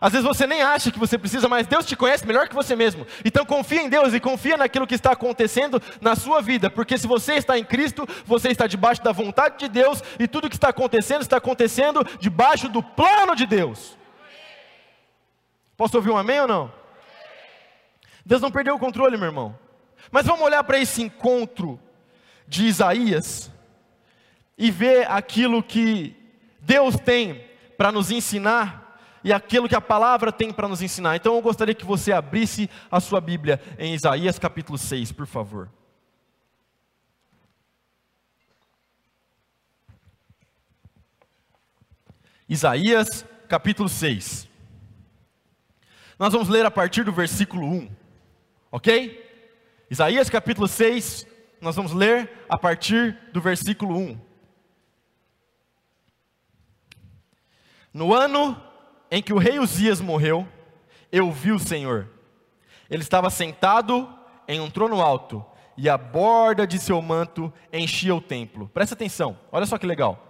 às 0.00 0.12
vezes 0.12 0.26
você 0.26 0.46
nem 0.46 0.60
acha 0.60 0.90
que 0.90 0.98
você 0.98 1.16
precisa, 1.16 1.48
mas 1.48 1.66
Deus 1.66 1.86
te 1.86 1.96
conhece 1.96 2.26
melhor 2.26 2.46
que 2.46 2.54
você 2.54 2.76
mesmo. 2.76 3.06
Então 3.24 3.46
confia 3.46 3.80
em 3.80 3.88
Deus 3.88 4.12
e 4.12 4.20
confia 4.20 4.54
naquilo 4.56 4.86
que 4.86 4.94
está 4.94 5.12
acontecendo 5.12 5.80
na 6.00 6.14
sua 6.14 6.42
vida, 6.42 6.68
porque 6.68 6.98
se 6.98 7.06
você 7.06 7.36
está 7.36 7.58
em 7.58 7.64
Cristo, 7.64 8.06
você 8.26 8.48
está 8.50 8.66
debaixo 8.66 9.02
da 9.02 9.12
vontade 9.12 9.56
de 9.60 9.68
Deus 9.68 10.02
e 10.18 10.28
tudo 10.28 10.50
que 10.50 10.56
está 10.56 10.68
acontecendo 10.68 11.22
está 11.22 11.38
acontecendo 11.38 12.06
debaixo 12.20 12.68
do 12.68 12.82
plano 12.82 13.34
de 13.34 13.46
Deus. 13.46 13.96
Posso 15.76 15.96
ouvir 15.96 16.10
um 16.10 16.16
amém 16.16 16.40
ou 16.40 16.48
não? 16.48 16.72
Deus 18.24 18.40
não 18.40 18.50
perdeu 18.50 18.74
o 18.74 18.78
controle, 18.78 19.16
meu 19.16 19.26
irmão. 19.26 19.58
Mas 20.10 20.26
vamos 20.26 20.42
olhar 20.42 20.62
para 20.64 20.78
esse 20.78 21.02
encontro 21.02 21.80
de 22.46 22.66
Isaías 22.66 23.50
e 24.56 24.70
ver 24.70 25.10
aquilo 25.10 25.62
que 25.62 26.16
Deus 26.60 26.96
tem 26.96 27.44
para 27.76 27.90
nos 27.90 28.10
ensinar 28.10 28.84
e 29.22 29.32
aquilo 29.32 29.68
que 29.68 29.74
a 29.74 29.80
palavra 29.80 30.30
tem 30.30 30.52
para 30.52 30.68
nos 30.68 30.82
ensinar. 30.82 31.16
Então 31.16 31.34
eu 31.34 31.42
gostaria 31.42 31.74
que 31.74 31.84
você 31.84 32.12
abrisse 32.12 32.70
a 32.90 33.00
sua 33.00 33.20
Bíblia 33.20 33.60
em 33.78 33.94
Isaías 33.94 34.38
capítulo 34.38 34.78
6, 34.78 35.12
por 35.12 35.26
favor. 35.26 35.70
Isaías 42.48 43.24
capítulo 43.48 43.88
6. 43.88 44.53
Nós 46.18 46.32
vamos 46.32 46.48
ler 46.48 46.64
a 46.64 46.70
partir 46.70 47.02
do 47.02 47.12
versículo 47.12 47.66
1, 47.66 47.90
ok? 48.70 49.20
Isaías 49.90 50.30
capítulo 50.30 50.68
6, 50.68 51.26
nós 51.60 51.74
vamos 51.74 51.92
ler 51.92 52.46
a 52.48 52.56
partir 52.56 53.18
do 53.32 53.40
versículo 53.40 53.96
1. 53.96 54.20
No 57.92 58.14
ano 58.14 58.60
em 59.10 59.22
que 59.22 59.32
o 59.32 59.38
rei 59.38 59.58
Uzias 59.58 60.00
morreu, 60.00 60.46
eu 61.10 61.32
vi 61.32 61.50
o 61.50 61.58
Senhor. 61.58 62.08
Ele 62.88 63.02
estava 63.02 63.28
sentado 63.28 64.08
em 64.46 64.60
um 64.60 64.70
trono 64.70 65.00
alto, 65.00 65.44
e 65.76 65.88
a 65.88 65.98
borda 65.98 66.64
de 66.66 66.78
seu 66.78 67.02
manto 67.02 67.52
enchia 67.72 68.14
o 68.14 68.20
templo. 68.20 68.68
Presta 68.68 68.94
atenção, 68.94 69.36
olha 69.50 69.66
só 69.66 69.78
que 69.78 69.86
legal. 69.86 70.20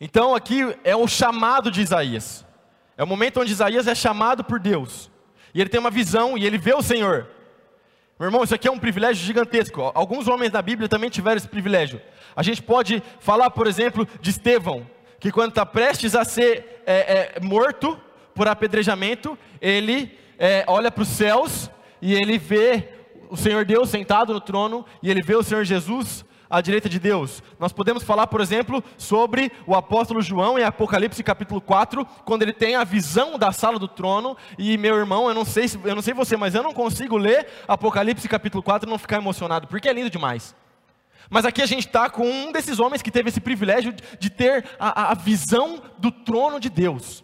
Então 0.00 0.34
aqui 0.34 0.60
é 0.82 0.96
o 0.96 1.06
chamado 1.06 1.70
de 1.70 1.80
Isaías. 1.80 2.47
É 2.98 3.04
o 3.04 3.06
momento 3.06 3.40
onde 3.40 3.52
Isaías 3.52 3.86
é 3.86 3.94
chamado 3.94 4.42
por 4.42 4.58
Deus. 4.58 5.08
E 5.54 5.60
ele 5.60 5.70
tem 5.70 5.78
uma 5.78 5.90
visão 5.90 6.36
e 6.36 6.44
ele 6.44 6.58
vê 6.58 6.74
o 6.74 6.82
Senhor. 6.82 7.28
Meu 8.18 8.26
irmão, 8.26 8.42
isso 8.42 8.56
aqui 8.56 8.66
é 8.66 8.70
um 8.72 8.78
privilégio 8.78 9.24
gigantesco. 9.24 9.92
Alguns 9.94 10.26
homens 10.26 10.50
da 10.50 10.60
Bíblia 10.60 10.88
também 10.88 11.08
tiveram 11.08 11.36
esse 11.36 11.46
privilégio. 11.46 12.02
A 12.34 12.42
gente 12.42 12.60
pode 12.60 13.00
falar, 13.20 13.50
por 13.50 13.68
exemplo, 13.68 14.06
de 14.20 14.30
Estevão, 14.30 14.84
que 15.20 15.30
quando 15.30 15.50
está 15.50 15.64
prestes 15.64 16.16
a 16.16 16.24
ser 16.24 16.82
é, 16.84 17.36
é, 17.36 17.40
morto 17.40 17.96
por 18.34 18.48
apedrejamento, 18.48 19.38
ele 19.60 20.18
é, 20.36 20.64
olha 20.66 20.90
para 20.90 21.02
os 21.02 21.08
céus 21.08 21.70
e 22.02 22.12
ele 22.12 22.36
vê 22.36 22.88
o 23.30 23.36
Senhor 23.36 23.64
Deus 23.64 23.90
sentado 23.90 24.34
no 24.34 24.40
trono 24.40 24.84
e 25.00 25.08
ele 25.08 25.22
vê 25.22 25.36
o 25.36 25.42
Senhor 25.44 25.62
Jesus 25.62 26.24
à 26.50 26.60
direita 26.60 26.88
de 26.88 26.98
Deus. 26.98 27.42
Nós 27.58 27.72
podemos 27.72 28.02
falar, 28.02 28.26
por 28.26 28.40
exemplo, 28.40 28.82
sobre 28.96 29.52
o 29.66 29.74
apóstolo 29.74 30.22
João 30.22 30.58
em 30.58 30.64
Apocalipse 30.64 31.22
capítulo 31.22 31.60
4, 31.60 32.04
quando 32.24 32.42
ele 32.42 32.52
tem 32.52 32.74
a 32.74 32.84
visão 32.84 33.38
da 33.38 33.52
sala 33.52 33.78
do 33.78 33.88
trono, 33.88 34.36
e 34.58 34.76
meu 34.78 34.96
irmão, 34.96 35.28
eu 35.28 35.34
não 35.34 35.44
sei, 35.44 35.66
eu 35.84 35.94
não 35.94 36.02
sei 36.02 36.14
você, 36.14 36.36
mas 36.36 36.54
eu 36.54 36.62
não 36.62 36.72
consigo 36.72 37.16
ler 37.16 37.46
Apocalipse 37.66 38.28
capítulo 38.28 38.62
4 38.62 38.88
e 38.88 38.90
não 38.90 38.98
ficar 38.98 39.16
emocionado, 39.16 39.66
porque 39.66 39.88
é 39.88 39.92
lindo 39.92 40.10
demais. 40.10 40.54
Mas 41.30 41.44
aqui 41.44 41.60
a 41.60 41.66
gente 41.66 41.86
está 41.86 42.08
com 42.08 42.26
um 42.26 42.52
desses 42.52 42.78
homens 42.78 43.02
que 43.02 43.10
teve 43.10 43.28
esse 43.28 43.40
privilégio 43.40 43.94
de 44.18 44.30
ter 44.30 44.64
a, 44.78 45.12
a 45.12 45.14
visão 45.14 45.82
do 45.98 46.10
trono 46.10 46.58
de 46.58 46.70
Deus. 46.70 47.22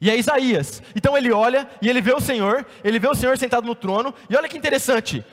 E 0.00 0.10
é 0.10 0.18
Isaías. 0.18 0.82
Então 0.94 1.16
ele 1.16 1.32
olha 1.32 1.66
e 1.80 1.88
ele 1.88 2.02
vê 2.02 2.12
o 2.12 2.20
Senhor, 2.20 2.66
ele 2.82 2.98
vê 2.98 3.08
o 3.08 3.14
Senhor 3.14 3.38
sentado 3.38 3.66
no 3.66 3.74
trono, 3.74 4.12
e 4.28 4.36
olha 4.36 4.48
que 4.48 4.58
interessante, 4.58 5.24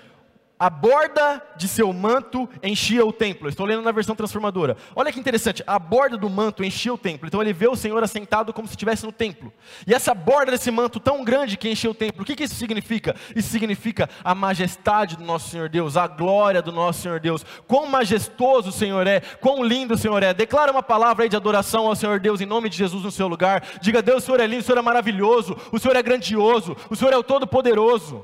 a 0.62 0.70
borda 0.70 1.42
de 1.56 1.68
seu 1.68 1.92
manto 1.92 2.48
enchia 2.62 3.04
o 3.04 3.12
templo. 3.12 3.50
Estou 3.50 3.66
lendo 3.66 3.82
na 3.82 3.92
versão 3.92 4.16
transformadora. 4.16 4.78
Olha 4.96 5.12
que 5.12 5.20
interessante, 5.20 5.64
a 5.66 5.80
borda 5.80 6.16
do 6.16 6.30
manto 6.30 6.64
enchia 6.64 6.94
o 6.94 7.00
templo. 7.00 7.28
Então 7.28 7.42
ele 7.42 7.52
vê 7.52 7.68
o 7.68 7.76
Senhor 7.76 8.04
assentado 8.04 8.54
como 8.54 8.68
se 8.68 8.74
estivesse 8.74 9.04
no 9.04 9.12
templo. 9.12 9.52
E 9.88 9.92
essa 9.92 10.14
borda 10.14 10.52
desse 10.52 10.70
manto 10.70 11.00
tão 11.00 11.24
grande 11.24 11.58
que 11.58 11.68
enchia 11.68 11.90
o 11.90 11.96
templo, 11.96 12.22
o 12.22 12.26
que, 12.26 12.36
que 12.36 12.44
isso 12.44 12.54
significa? 12.54 13.16
Isso 13.36 13.50
significa 13.50 14.08
a 14.24 14.36
majestade 14.36 15.18
do 15.18 15.24
nosso 15.24 15.50
Senhor 15.50 15.68
Deus, 15.68 15.98
a 15.98 16.06
glória 16.06 16.62
do 16.62 16.72
nosso 16.72 17.02
Senhor 17.02 17.20
Deus. 17.20 17.44
Quão 17.68 17.88
majestoso 17.88 18.70
o 18.70 18.72
Senhor 18.72 19.08
é, 19.08 19.20
quão 19.20 19.64
lindo 19.64 19.96
o 19.96 19.98
Senhor 19.98 20.22
é. 20.22 20.32
Declara 20.32 20.72
uma 20.72 20.84
palavra 20.84 21.24
aí 21.24 21.30
de 21.30 21.36
adoração 21.36 21.88
ao 21.88 21.96
Senhor 21.96 22.20
Deus 22.20 22.40
em 22.40 22.46
nome 22.46 22.70
de 22.70 22.78
Jesus 22.78 23.04
no 23.04 23.10
seu 23.10 23.28
lugar. 23.28 23.64
Diga, 23.82 24.00
Deus, 24.00 24.22
o 24.22 24.26
Senhor 24.28 24.40
é 24.40 24.46
lindo, 24.46 24.62
o 24.62 24.64
Senhor 24.64 24.78
é 24.78 24.84
maravilhoso, 24.84 25.58
o 25.72 25.80
Senhor 25.80 25.98
é 25.98 26.04
grandioso, 26.04 26.78
o 26.88 26.96
Senhor 26.96 27.12
é 27.12 27.18
o 27.18 27.24
todo-poderoso. 27.24 28.24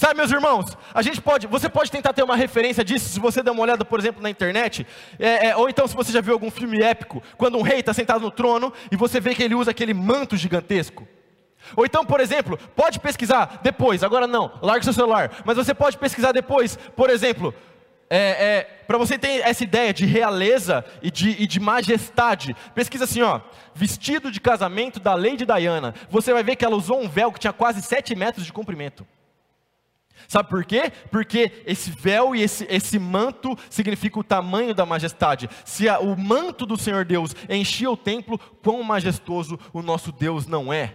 Sabe, 0.00 0.14
meus 0.14 0.32
irmãos, 0.32 0.78
a 0.94 1.02
gente 1.02 1.20
pode, 1.20 1.46
você 1.46 1.68
pode 1.68 1.90
tentar 1.90 2.14
ter 2.14 2.22
uma 2.22 2.34
referência 2.34 2.82
disso 2.82 3.10
se 3.10 3.20
você 3.20 3.42
der 3.42 3.50
uma 3.50 3.60
olhada, 3.60 3.84
por 3.84 3.98
exemplo, 3.98 4.22
na 4.22 4.30
internet, 4.30 4.86
é, 5.18 5.48
é, 5.48 5.56
ou 5.56 5.68
então 5.68 5.86
se 5.86 5.94
você 5.94 6.10
já 6.10 6.22
viu 6.22 6.32
algum 6.32 6.50
filme 6.50 6.82
épico, 6.82 7.22
quando 7.36 7.58
um 7.58 7.60
rei 7.60 7.80
está 7.80 7.92
sentado 7.92 8.22
no 8.22 8.30
trono 8.30 8.72
e 8.90 8.96
você 8.96 9.20
vê 9.20 9.34
que 9.34 9.42
ele 9.42 9.54
usa 9.54 9.72
aquele 9.72 9.92
manto 9.92 10.38
gigantesco. 10.38 11.06
Ou 11.76 11.84
então, 11.84 12.02
por 12.02 12.18
exemplo, 12.18 12.58
pode 12.74 12.98
pesquisar 12.98 13.60
depois, 13.62 14.02
agora 14.02 14.26
não, 14.26 14.50
larga 14.62 14.82
seu 14.82 14.94
celular, 14.94 15.32
mas 15.44 15.58
você 15.58 15.74
pode 15.74 15.98
pesquisar 15.98 16.32
depois, 16.32 16.78
por 16.96 17.10
exemplo, 17.10 17.54
é, 18.08 18.18
é, 18.18 18.62
para 18.86 18.96
você 18.96 19.18
ter 19.18 19.42
essa 19.42 19.62
ideia 19.62 19.92
de 19.92 20.06
realeza 20.06 20.82
e 21.02 21.10
de, 21.10 21.42
e 21.42 21.46
de, 21.46 21.60
majestade, 21.60 22.56
pesquisa 22.74 23.04
assim, 23.04 23.20
ó, 23.20 23.42
vestido 23.74 24.30
de 24.30 24.40
casamento 24.40 24.98
da 24.98 25.14
Lady 25.14 25.44
Diana. 25.44 25.94
Você 26.08 26.32
vai 26.32 26.42
ver 26.42 26.56
que 26.56 26.64
ela 26.64 26.76
usou 26.76 26.98
um 27.02 27.06
véu 27.06 27.30
que 27.30 27.38
tinha 27.38 27.52
quase 27.52 27.82
7 27.82 28.16
metros 28.16 28.46
de 28.46 28.52
comprimento. 28.54 29.06
Sabe 30.28 30.48
por 30.48 30.64
quê? 30.64 30.92
Porque 31.10 31.62
esse 31.66 31.90
véu 31.90 32.34
e 32.34 32.42
esse, 32.42 32.66
esse 32.68 32.98
manto 32.98 33.56
significa 33.68 34.18
o 34.18 34.24
tamanho 34.24 34.74
da 34.74 34.86
majestade. 34.86 35.48
Se 35.64 35.88
a, 35.88 35.98
o 36.00 36.16
manto 36.16 36.64
do 36.64 36.76
Senhor 36.76 37.04
Deus 37.04 37.34
enchia 37.48 37.90
o 37.90 37.96
templo, 37.96 38.38
quão 38.62 38.82
majestoso 38.82 39.58
o 39.72 39.82
nosso 39.82 40.12
Deus 40.12 40.46
não 40.46 40.72
é. 40.72 40.94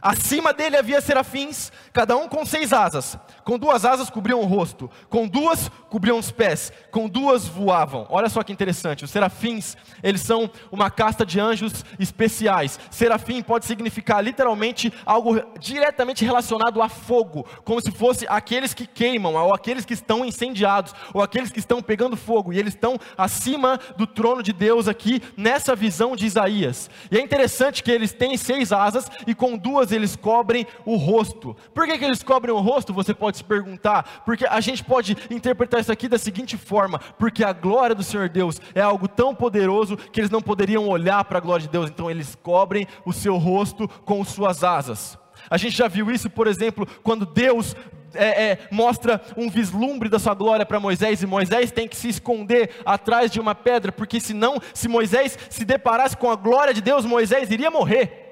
Acima 0.00 0.52
dele 0.52 0.76
havia 0.76 1.00
serafins, 1.00 1.72
cada 1.92 2.16
um 2.16 2.28
com 2.28 2.44
seis 2.44 2.72
asas. 2.72 3.18
Com 3.44 3.58
duas 3.58 3.84
asas 3.84 4.10
cobriam 4.10 4.40
o 4.40 4.46
rosto, 4.46 4.90
com 5.08 5.26
duas 5.26 5.70
cobriam 5.88 6.18
os 6.18 6.30
pés, 6.30 6.72
com 6.90 7.08
duas 7.08 7.46
voavam. 7.46 8.06
Olha 8.10 8.28
só 8.28 8.42
que 8.42 8.52
interessante, 8.52 9.04
os 9.04 9.10
serafins, 9.10 9.76
eles 10.02 10.20
são 10.20 10.50
uma 10.70 10.90
casta 10.90 11.24
de 11.24 11.40
anjos 11.40 11.84
especiais. 11.98 12.78
Serafim 12.90 13.42
pode 13.42 13.64
significar 13.64 14.22
literalmente 14.22 14.92
algo 15.04 15.40
diretamente 15.58 16.24
relacionado 16.24 16.82
a 16.82 16.88
fogo, 16.88 17.46
como 17.64 17.80
se 17.80 17.90
fosse 17.90 18.26
aqueles 18.28 18.74
que 18.74 18.86
queimam, 18.86 19.34
ou 19.34 19.54
aqueles 19.54 19.84
que 19.84 19.94
estão 19.94 20.24
incendiados, 20.24 20.94
ou 21.14 21.22
aqueles 21.22 21.50
que 21.50 21.58
estão 21.58 21.80
pegando 21.80 22.16
fogo, 22.16 22.52
e 22.52 22.58
eles 22.58 22.74
estão 22.74 22.98
acima 23.16 23.78
do 23.96 24.06
trono 24.06 24.42
de 24.42 24.52
Deus 24.52 24.88
aqui, 24.88 25.22
nessa 25.36 25.74
visão 25.74 26.16
de 26.16 26.26
Isaías. 26.26 26.90
E 27.10 27.16
é 27.16 27.20
interessante 27.20 27.82
que 27.82 27.90
eles 27.90 28.12
têm 28.12 28.36
seis 28.36 28.72
asas, 28.72 29.10
e 29.26 29.34
com 29.34 29.56
duas 29.56 29.85
eles 29.92 30.14
cobrem 30.14 30.66
o 30.84 30.96
rosto. 30.96 31.56
Por 31.74 31.86
por 31.86 31.92
que, 31.92 31.98
que 32.00 32.04
eles 32.04 32.20
cobrem 32.20 32.52
o 32.52 32.58
rosto? 32.58 32.92
Você 32.92 33.14
pode 33.14 33.36
se 33.36 33.44
perguntar. 33.44 34.22
Porque 34.24 34.44
a 34.44 34.60
gente 34.60 34.82
pode 34.82 35.16
interpretar 35.30 35.80
isso 35.80 35.92
aqui 35.92 36.08
da 36.08 36.18
seguinte 36.18 36.56
forma: 36.56 36.98
porque 37.16 37.44
a 37.44 37.52
glória 37.52 37.94
do 37.94 38.02
Senhor 38.02 38.28
Deus 38.28 38.60
é 38.74 38.80
algo 38.80 39.06
tão 39.06 39.32
poderoso 39.32 39.96
que 39.96 40.20
eles 40.20 40.30
não 40.30 40.42
poderiam 40.42 40.88
olhar 40.88 41.22
para 41.24 41.38
a 41.38 41.40
glória 41.40 41.62
de 41.62 41.68
Deus, 41.68 41.88
então 41.88 42.10
eles 42.10 42.34
cobrem 42.42 42.88
o 43.04 43.12
seu 43.12 43.36
rosto 43.36 43.86
com 44.04 44.24
suas 44.24 44.64
asas. 44.64 45.16
A 45.48 45.56
gente 45.56 45.76
já 45.76 45.86
viu 45.86 46.10
isso, 46.10 46.28
por 46.28 46.48
exemplo, 46.48 46.88
quando 47.04 47.24
Deus 47.24 47.76
é, 48.12 48.50
é, 48.50 48.58
mostra 48.72 49.22
um 49.36 49.48
vislumbre 49.48 50.08
da 50.08 50.18
sua 50.18 50.34
glória 50.34 50.66
para 50.66 50.80
Moisés, 50.80 51.22
e 51.22 51.26
Moisés 51.26 51.70
tem 51.70 51.86
que 51.86 51.96
se 51.96 52.08
esconder 52.08 52.70
atrás 52.84 53.30
de 53.30 53.38
uma 53.38 53.54
pedra, 53.54 53.92
porque 53.92 54.18
senão, 54.18 54.60
se 54.74 54.88
Moisés 54.88 55.38
se 55.48 55.64
deparasse 55.64 56.16
com 56.16 56.32
a 56.32 56.34
glória 56.34 56.74
de 56.74 56.80
Deus, 56.80 57.04
Moisés 57.04 57.48
iria 57.48 57.70
morrer. 57.70 58.25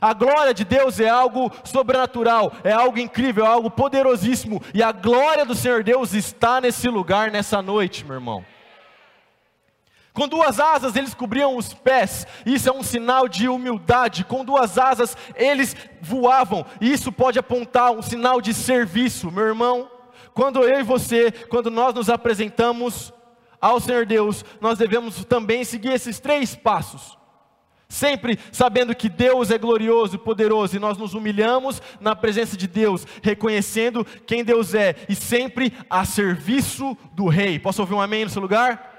A 0.00 0.12
glória 0.12 0.52
de 0.52 0.64
Deus 0.64 1.00
é 1.00 1.08
algo 1.08 1.50
sobrenatural, 1.64 2.52
é 2.62 2.72
algo 2.72 2.98
incrível, 2.98 3.44
é 3.44 3.48
algo 3.48 3.70
poderosíssimo, 3.70 4.62
e 4.74 4.82
a 4.82 4.92
glória 4.92 5.44
do 5.44 5.54
Senhor 5.54 5.82
Deus 5.82 6.12
está 6.12 6.60
nesse 6.60 6.88
lugar 6.88 7.30
nessa 7.30 7.62
noite, 7.62 8.04
meu 8.04 8.14
irmão. 8.14 8.44
Com 10.12 10.26
duas 10.26 10.58
asas 10.58 10.96
eles 10.96 11.12
cobriam 11.12 11.56
os 11.56 11.74
pés, 11.74 12.26
isso 12.46 12.70
é 12.70 12.72
um 12.72 12.82
sinal 12.82 13.28
de 13.28 13.48
humildade. 13.48 14.24
Com 14.24 14.46
duas 14.46 14.78
asas 14.78 15.14
eles 15.34 15.76
voavam, 16.00 16.64
isso 16.80 17.12
pode 17.12 17.38
apontar 17.38 17.92
um 17.92 18.00
sinal 18.00 18.40
de 18.40 18.54
serviço, 18.54 19.30
meu 19.30 19.44
irmão. 19.44 19.90
Quando 20.32 20.62
eu 20.64 20.80
e 20.80 20.82
você, 20.82 21.30
quando 21.30 21.70
nós 21.70 21.94
nos 21.94 22.08
apresentamos 22.08 23.12
ao 23.60 23.78
Senhor 23.80 24.06
Deus, 24.06 24.44
nós 24.58 24.78
devemos 24.78 25.24
também 25.24 25.64
seguir 25.64 25.92
esses 25.92 26.18
três 26.18 26.54
passos. 26.54 27.15
Sempre 27.88 28.38
sabendo 28.50 28.94
que 28.94 29.08
Deus 29.08 29.50
é 29.50 29.58
glorioso 29.58 30.16
e 30.16 30.18
poderoso, 30.18 30.74
e 30.74 30.80
nós 30.80 30.98
nos 30.98 31.14
humilhamos 31.14 31.80
na 32.00 32.16
presença 32.16 32.56
de 32.56 32.66
Deus, 32.66 33.06
reconhecendo 33.22 34.04
quem 34.26 34.42
Deus 34.42 34.74
é, 34.74 34.96
e 35.08 35.14
sempre 35.14 35.72
a 35.88 36.04
serviço 36.04 36.96
do 37.12 37.28
Rei. 37.28 37.58
Posso 37.58 37.80
ouvir 37.80 37.94
um 37.94 38.00
amém 38.00 38.24
no 38.24 38.30
seu 38.30 38.42
lugar? 38.42 38.94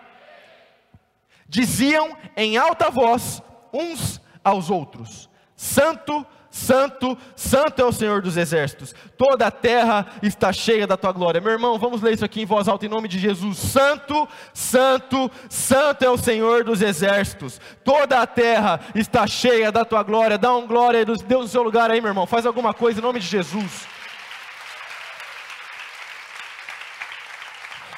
Diziam 1.50 2.15
em 2.36 2.58
alta 2.58 2.89
voz 2.89 3.41
uns 3.74 4.22
aos 4.44 4.70
outros: 4.70 5.29
Santo, 5.56 6.25
Santo, 6.57 7.15
Santo 7.35 7.79
é 7.79 7.85
o 7.85 7.91
Senhor 7.91 8.19
dos 8.19 8.35
exércitos, 8.35 8.95
toda 9.15 9.45
a 9.45 9.51
terra 9.51 10.07
está 10.23 10.51
cheia 10.51 10.87
da 10.87 10.97
tua 10.97 11.11
glória. 11.11 11.39
Meu 11.39 11.51
irmão, 11.51 11.77
vamos 11.77 12.01
ler 12.01 12.15
isso 12.15 12.25
aqui 12.25 12.41
em 12.41 12.45
voz 12.45 12.67
alta 12.67 12.85
em 12.85 12.89
nome 12.89 13.07
de 13.07 13.19
Jesus: 13.19 13.59
Santo, 13.59 14.27
Santo, 14.53 15.29
Santo 15.47 16.03
é 16.03 16.09
o 16.09 16.17
Senhor 16.17 16.63
dos 16.63 16.81
exércitos, 16.81 17.61
toda 17.83 18.19
a 18.19 18.25
terra 18.25 18.79
está 18.95 19.27
cheia 19.27 19.71
da 19.71 19.85
tua 19.85 20.01
glória. 20.01 20.35
Dá 20.35 20.51
um 20.55 20.65
glória, 20.65 21.05
Deus 21.05 21.21
no 21.27 21.47
seu 21.47 21.61
lugar 21.61 21.91
aí, 21.91 22.01
meu 22.01 22.09
irmão, 22.09 22.25
faz 22.25 22.45
alguma 22.45 22.73
coisa 22.73 22.99
em 22.99 23.03
nome 23.03 23.19
de 23.19 23.27
Jesus. 23.27 23.87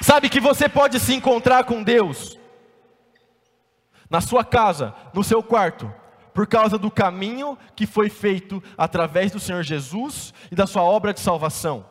Sabe 0.01 0.27
que 0.27 0.41
você 0.41 0.67
pode 0.67 0.99
se 0.99 1.13
encontrar 1.13 1.63
com 1.63 1.81
Deus 1.81 2.37
na 4.09 4.19
sua 4.19 4.43
casa, 4.43 4.93
no 5.13 5.23
seu 5.23 5.41
quarto, 5.41 5.93
por 6.39 6.47
causa 6.47 6.77
do 6.77 6.89
caminho 6.89 7.57
que 7.75 7.85
foi 7.85 8.07
feito 8.07 8.63
através 8.77 9.29
do 9.29 9.41
Senhor 9.41 9.61
Jesus 9.61 10.33
e 10.49 10.55
da 10.55 10.65
sua 10.65 10.83
obra 10.83 11.13
de 11.13 11.19
salvação. 11.19 11.85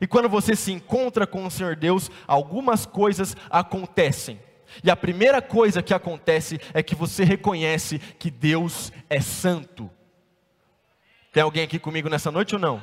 E 0.00 0.06
quando 0.06 0.28
você 0.28 0.54
se 0.54 0.70
encontra 0.70 1.26
com 1.26 1.44
o 1.44 1.50
Senhor 1.50 1.74
Deus, 1.74 2.08
algumas 2.24 2.86
coisas 2.86 3.36
acontecem. 3.50 4.38
E 4.84 4.88
a 4.88 4.94
primeira 4.94 5.42
coisa 5.42 5.82
que 5.82 5.92
acontece 5.92 6.60
é 6.72 6.80
que 6.80 6.94
você 6.94 7.24
reconhece 7.24 7.98
que 7.98 8.30
Deus 8.30 8.92
é 9.10 9.20
santo. 9.20 9.90
Tem 11.32 11.42
alguém 11.42 11.64
aqui 11.64 11.80
comigo 11.80 12.08
nessa 12.08 12.30
noite 12.30 12.54
ou 12.54 12.60
não? 12.60 12.80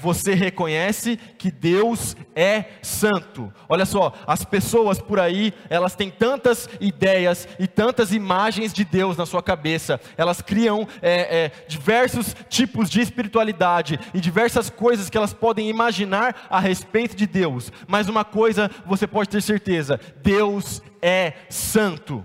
Você 0.00 0.34
reconhece 0.34 1.18
que 1.38 1.50
Deus 1.50 2.16
é 2.34 2.64
santo. 2.82 3.52
Olha 3.68 3.84
só, 3.84 4.12
as 4.26 4.44
pessoas 4.44 4.98
por 4.98 5.20
aí, 5.20 5.52
elas 5.68 5.94
têm 5.94 6.10
tantas 6.10 6.68
ideias 6.80 7.46
e 7.58 7.66
tantas 7.66 8.12
imagens 8.12 8.72
de 8.72 8.84
Deus 8.84 9.16
na 9.16 9.26
sua 9.26 9.42
cabeça, 9.42 10.00
elas 10.16 10.40
criam 10.40 10.86
é, 11.02 11.44
é, 11.44 11.52
diversos 11.68 12.34
tipos 12.48 12.88
de 12.88 13.00
espiritualidade 13.00 13.98
e 14.14 14.20
diversas 14.20 14.70
coisas 14.70 15.10
que 15.10 15.16
elas 15.16 15.32
podem 15.32 15.68
imaginar 15.68 16.46
a 16.48 16.58
respeito 16.58 17.14
de 17.14 17.26
Deus, 17.26 17.72
mas 17.86 18.08
uma 18.08 18.24
coisa 18.24 18.70
você 18.86 19.06
pode 19.06 19.28
ter 19.28 19.42
certeza: 19.42 20.00
Deus 20.22 20.82
é 21.02 21.34
santo. 21.48 22.24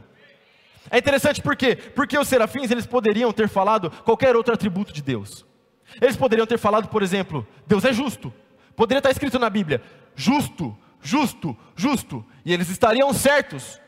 É 0.89 0.97
interessante 0.97 1.41
por 1.41 1.55
quê? 1.55 1.75
Porque 1.75 2.17
os 2.17 2.27
serafins 2.27 2.69
eles 2.69 2.85
poderiam 2.85 3.31
ter 3.31 3.49
falado 3.49 3.89
qualquer 4.03 4.35
outro 4.35 4.53
atributo 4.53 4.93
de 4.93 5.01
Deus. 5.01 5.45
Eles 6.01 6.17
poderiam 6.17 6.47
ter 6.47 6.57
falado, 6.57 6.87
por 6.87 7.01
exemplo, 7.03 7.47
Deus 7.65 7.85
é 7.85 7.93
justo. 7.93 8.33
Poderia 8.75 8.99
estar 8.99 9.11
escrito 9.11 9.39
na 9.39 9.49
Bíblia: 9.49 9.81
justo, 10.15 10.75
justo, 11.01 11.55
justo. 11.75 12.25
E 12.43 12.53
eles 12.53 12.69
estariam 12.69 13.13
certos. 13.13 13.79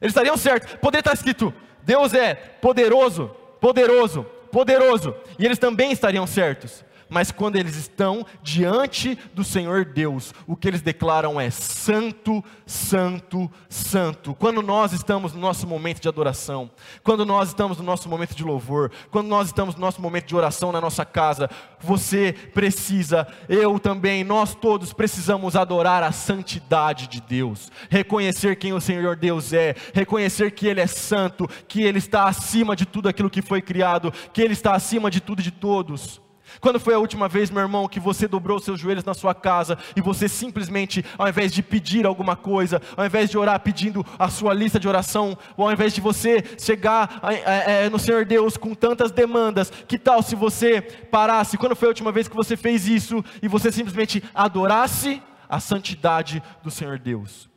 Eles 0.00 0.10
estariam 0.10 0.36
certos. 0.36 0.74
Poderia 0.74 1.00
estar 1.00 1.14
escrito: 1.14 1.52
Deus 1.82 2.12
é 2.14 2.34
poderoso, 2.34 3.28
poderoso, 3.60 4.24
poderoso. 4.50 5.14
E 5.38 5.44
eles 5.44 5.58
também 5.58 5.92
estariam 5.92 6.26
certos 6.26 6.84
mas 7.08 7.30
quando 7.30 7.56
eles 7.56 7.76
estão 7.76 8.24
diante 8.42 9.18
do 9.34 9.44
Senhor 9.44 9.84
Deus, 9.84 10.34
o 10.46 10.56
que 10.56 10.68
eles 10.68 10.82
declaram 10.82 11.40
é 11.40 11.50
santo, 11.50 12.44
santo, 12.66 13.50
santo. 13.68 14.34
Quando 14.34 14.62
nós 14.62 14.92
estamos 14.92 15.32
no 15.32 15.40
nosso 15.40 15.66
momento 15.66 16.00
de 16.00 16.08
adoração, 16.08 16.70
quando 17.02 17.24
nós 17.24 17.48
estamos 17.48 17.78
no 17.78 17.84
nosso 17.84 18.08
momento 18.08 18.34
de 18.34 18.44
louvor, 18.44 18.90
quando 19.10 19.28
nós 19.28 19.48
estamos 19.48 19.74
no 19.74 19.80
nosso 19.80 20.00
momento 20.00 20.26
de 20.26 20.36
oração 20.36 20.72
na 20.72 20.80
nossa 20.80 21.04
casa, 21.04 21.48
você 21.80 22.32
precisa, 22.52 23.26
eu 23.48 23.78
também, 23.78 24.24
nós 24.24 24.54
todos 24.54 24.92
precisamos 24.92 25.56
adorar 25.56 26.02
a 26.02 26.12
santidade 26.12 27.06
de 27.06 27.20
Deus, 27.20 27.70
reconhecer 27.88 28.56
quem 28.56 28.72
o 28.72 28.80
Senhor 28.80 29.16
Deus 29.16 29.52
é, 29.52 29.74
reconhecer 29.94 30.50
que 30.50 30.66
Ele 30.66 30.80
é 30.80 30.86
santo, 30.86 31.48
que 31.66 31.82
Ele 31.82 31.98
está 31.98 32.24
acima 32.24 32.76
de 32.76 32.84
tudo 32.86 33.08
aquilo 33.08 33.30
que 33.30 33.42
foi 33.42 33.62
criado, 33.62 34.12
que 34.32 34.42
Ele 34.42 34.52
está 34.52 34.74
acima 34.74 35.10
de 35.10 35.20
tudo 35.20 35.40
e 35.40 35.44
de 35.44 35.50
todos. 35.50 36.20
Quando 36.60 36.80
foi 36.80 36.94
a 36.94 36.98
última 36.98 37.28
vez, 37.28 37.50
meu 37.50 37.62
irmão, 37.62 37.88
que 37.88 38.00
você 38.00 38.26
dobrou 38.26 38.58
seus 38.58 38.80
joelhos 38.80 39.04
na 39.04 39.14
sua 39.14 39.34
casa 39.34 39.78
e 39.96 40.00
você 40.00 40.28
simplesmente, 40.28 41.04
ao 41.16 41.28
invés 41.28 41.52
de 41.52 41.62
pedir 41.62 42.06
alguma 42.06 42.36
coisa, 42.36 42.80
ao 42.96 43.04
invés 43.04 43.30
de 43.30 43.38
orar 43.38 43.60
pedindo 43.60 44.04
a 44.18 44.28
sua 44.28 44.52
lista 44.54 44.80
de 44.80 44.88
oração, 44.88 45.36
ou 45.56 45.66
ao 45.66 45.72
invés 45.72 45.92
de 45.92 46.00
você 46.00 46.44
chegar 46.58 47.20
é, 47.46 47.88
no 47.88 47.98
Senhor 47.98 48.24
Deus 48.24 48.56
com 48.56 48.74
tantas 48.74 49.10
demandas, 49.10 49.70
que 49.70 49.98
tal 49.98 50.22
se 50.22 50.34
você 50.34 50.80
parasse? 50.80 51.58
Quando 51.58 51.76
foi 51.76 51.88
a 51.88 51.90
última 51.90 52.12
vez 52.12 52.28
que 52.28 52.36
você 52.36 52.56
fez 52.56 52.86
isso 52.86 53.24
e 53.42 53.48
você 53.48 53.70
simplesmente 53.70 54.22
adorasse 54.34 55.22
a 55.48 55.60
santidade 55.60 56.42
do 56.62 56.70
Senhor 56.70 56.98
Deus? 56.98 57.48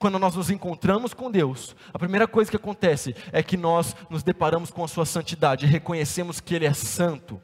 Quando 0.00 0.18
nós 0.18 0.34
nos 0.34 0.48
encontramos 0.48 1.12
com 1.12 1.30
Deus, 1.30 1.76
a 1.92 1.98
primeira 1.98 2.26
coisa 2.26 2.50
que 2.50 2.56
acontece 2.56 3.14
é 3.32 3.42
que 3.42 3.54
nós 3.54 3.94
nos 4.08 4.22
deparamos 4.22 4.70
com 4.70 4.82
a 4.82 4.88
Sua 4.88 5.04
santidade, 5.04 5.66
reconhecemos 5.66 6.40
que 6.40 6.54
Ele 6.54 6.64
é 6.64 6.72
santo. 6.72 7.38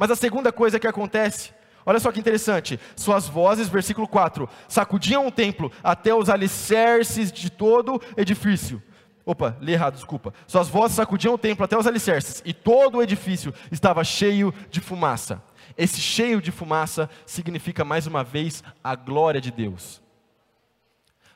Mas 0.00 0.10
a 0.10 0.16
segunda 0.16 0.50
coisa 0.50 0.80
que 0.80 0.86
acontece, 0.86 1.52
olha 1.84 2.00
só 2.00 2.10
que 2.10 2.18
interessante, 2.18 2.80
suas 2.96 3.28
vozes, 3.28 3.68
versículo 3.68 4.08
4, 4.08 4.48
sacudiam 4.66 5.26
o 5.26 5.30
templo 5.30 5.70
até 5.84 6.14
os 6.14 6.30
alicerces 6.30 7.30
de 7.30 7.50
todo 7.50 8.00
edifício. 8.16 8.82
Opa, 9.26 9.58
li 9.60 9.74
errado, 9.74 9.96
desculpa. 9.96 10.32
Suas 10.46 10.68
vozes 10.68 10.96
sacudiam 10.96 11.34
o 11.34 11.38
templo 11.38 11.66
até 11.66 11.76
os 11.76 11.86
alicerces, 11.86 12.42
e 12.46 12.54
todo 12.54 12.96
o 12.96 13.02
edifício 13.02 13.52
estava 13.70 14.02
cheio 14.02 14.54
de 14.70 14.80
fumaça. 14.80 15.42
Esse 15.76 16.00
cheio 16.00 16.40
de 16.40 16.50
fumaça 16.50 17.10
significa 17.26 17.84
mais 17.84 18.06
uma 18.06 18.24
vez 18.24 18.64
a 18.82 18.94
glória 18.94 19.38
de 19.38 19.50
Deus. 19.50 20.00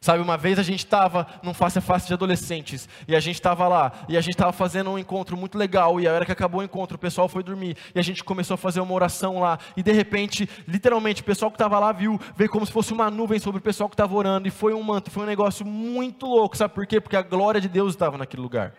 Sabe, 0.04 0.22
uma 0.22 0.36
vez 0.36 0.58
a 0.58 0.62
gente 0.62 0.80
estava 0.80 1.26
num 1.42 1.54
face 1.54 1.78
a 1.78 1.80
face 1.80 2.08
de 2.08 2.12
adolescentes, 2.12 2.86
e 3.08 3.16
a 3.16 3.20
gente 3.20 3.36
estava 3.36 3.66
lá, 3.66 3.90
e 4.06 4.18
a 4.18 4.20
gente 4.20 4.34
estava 4.34 4.52
fazendo 4.52 4.90
um 4.90 4.98
encontro 4.98 5.34
muito 5.34 5.56
legal, 5.56 5.98
e 5.98 6.06
a 6.06 6.12
hora 6.12 6.26
que 6.26 6.30
acabou 6.30 6.60
o 6.60 6.62
encontro, 6.62 6.96
o 6.96 6.98
pessoal 6.98 7.26
foi 7.26 7.42
dormir, 7.42 7.74
e 7.94 7.98
a 7.98 8.02
gente 8.02 8.22
começou 8.22 8.52
a 8.52 8.58
fazer 8.58 8.80
uma 8.80 8.92
oração 8.92 9.40
lá, 9.40 9.58
e 9.74 9.82
de 9.82 9.92
repente, 9.92 10.46
literalmente, 10.68 11.22
o 11.22 11.24
pessoal 11.24 11.50
que 11.50 11.54
estava 11.54 11.78
lá 11.78 11.90
viu, 11.90 12.20
veio 12.36 12.50
como 12.50 12.66
se 12.66 12.72
fosse 12.72 12.92
uma 12.92 13.10
nuvem 13.10 13.38
sobre 13.38 13.60
o 13.60 13.62
pessoal 13.62 13.88
que 13.88 13.94
estava 13.94 14.14
orando, 14.14 14.46
e 14.46 14.50
foi 14.50 14.74
um 14.74 14.82
manto, 14.82 15.10
foi 15.10 15.22
um 15.22 15.26
negócio 15.26 15.64
muito 15.64 16.26
louco, 16.26 16.54
sabe 16.54 16.74
por 16.74 16.86
quê? 16.86 17.00
Porque 17.00 17.16
a 17.16 17.22
glória 17.22 17.58
de 17.58 17.70
Deus 17.70 17.94
estava 17.94 18.18
naquele 18.18 18.42
lugar. 18.42 18.74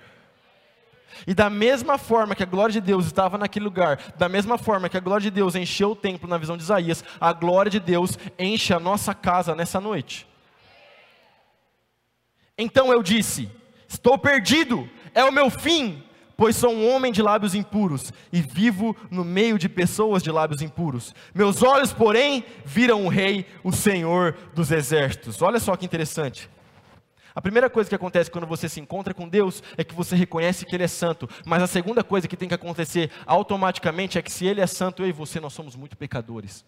E 1.26 1.34
da 1.34 1.50
mesma 1.50 1.98
forma 1.98 2.36
que 2.36 2.44
a 2.44 2.46
glória 2.46 2.74
de 2.74 2.82
Deus 2.82 3.04
estava 3.08 3.36
naquele 3.36 3.66
lugar, 3.66 3.98
da 4.16 4.30
mesma 4.30 4.60
forma 4.60 4.88
que 4.88 4.98
a 4.98 5.00
glória 5.00 5.24
de 5.24 5.32
Deus 5.32 5.56
encheu 5.56 5.94
o 5.94 5.96
templo 5.96 6.30
na 6.30 6.38
visão 6.38 6.56
de 6.56 6.62
Isaías, 6.62 7.04
a 7.20 7.34
glória 7.34 7.72
de 7.72 7.80
Deus 7.80 8.16
enche 8.38 8.76
a 8.76 8.80
nossa 8.80 9.16
casa 9.16 9.56
nessa 9.56 9.82
noite. 9.82 10.35
Então 12.58 12.92
eu 12.92 13.02
disse: 13.04 13.50
Estou 13.88 14.18
perdido, 14.18 14.90
é 15.14 15.24
o 15.24 15.32
meu 15.32 15.50
fim, 15.50 16.04
pois 16.38 16.56
sou 16.56 16.72
um 16.72 16.94
homem 16.94 17.12
de 17.12 17.22
lábios 17.22 17.56
impuros 17.56 18.12
e 18.32 18.42
vivo 18.42 18.96
no 19.10 19.24
meio 19.24 19.58
de 19.58 19.70
pessoas 19.70 20.24
de 20.24 20.32
lábios 20.32 20.62
impuros. 20.62 21.14
Meus 21.34 21.64
olhos, 21.64 21.94
porém, 21.94 22.44
viram 22.66 23.06
o 23.06 23.10
Rei, 23.10 23.46
o 23.64 23.72
Senhor 23.72 24.36
dos 24.54 24.72
exércitos. 24.72 25.42
Olha 25.42 25.60
só 25.60 25.76
que 25.76 25.86
interessante. 25.86 26.50
A 27.34 27.42
primeira 27.42 27.70
coisa 27.70 27.90
que 27.90 27.96
acontece 27.96 28.32
quando 28.32 28.48
você 28.48 28.70
se 28.70 28.80
encontra 28.80 29.14
com 29.14 29.28
Deus 29.28 29.62
é 29.78 29.84
que 29.84 29.94
você 29.94 30.16
reconhece 30.16 30.66
que 30.66 30.74
Ele 30.74 30.86
é 30.86 30.88
santo. 30.88 31.30
Mas 31.46 31.62
a 31.62 31.68
segunda 31.68 32.02
coisa 32.02 32.30
que 32.30 32.38
tem 32.38 32.48
que 32.48 32.56
acontecer 32.56 33.12
automaticamente 33.26 34.18
é 34.18 34.22
que 34.22 34.32
se 34.32 34.46
Ele 34.46 34.62
é 34.62 34.68
santo, 34.68 35.04
eu 35.04 35.10
e 35.10 35.12
você, 35.12 35.42
nós 35.42 35.52
somos 35.52 35.76
muito 35.76 35.98
pecadores. 35.98 36.64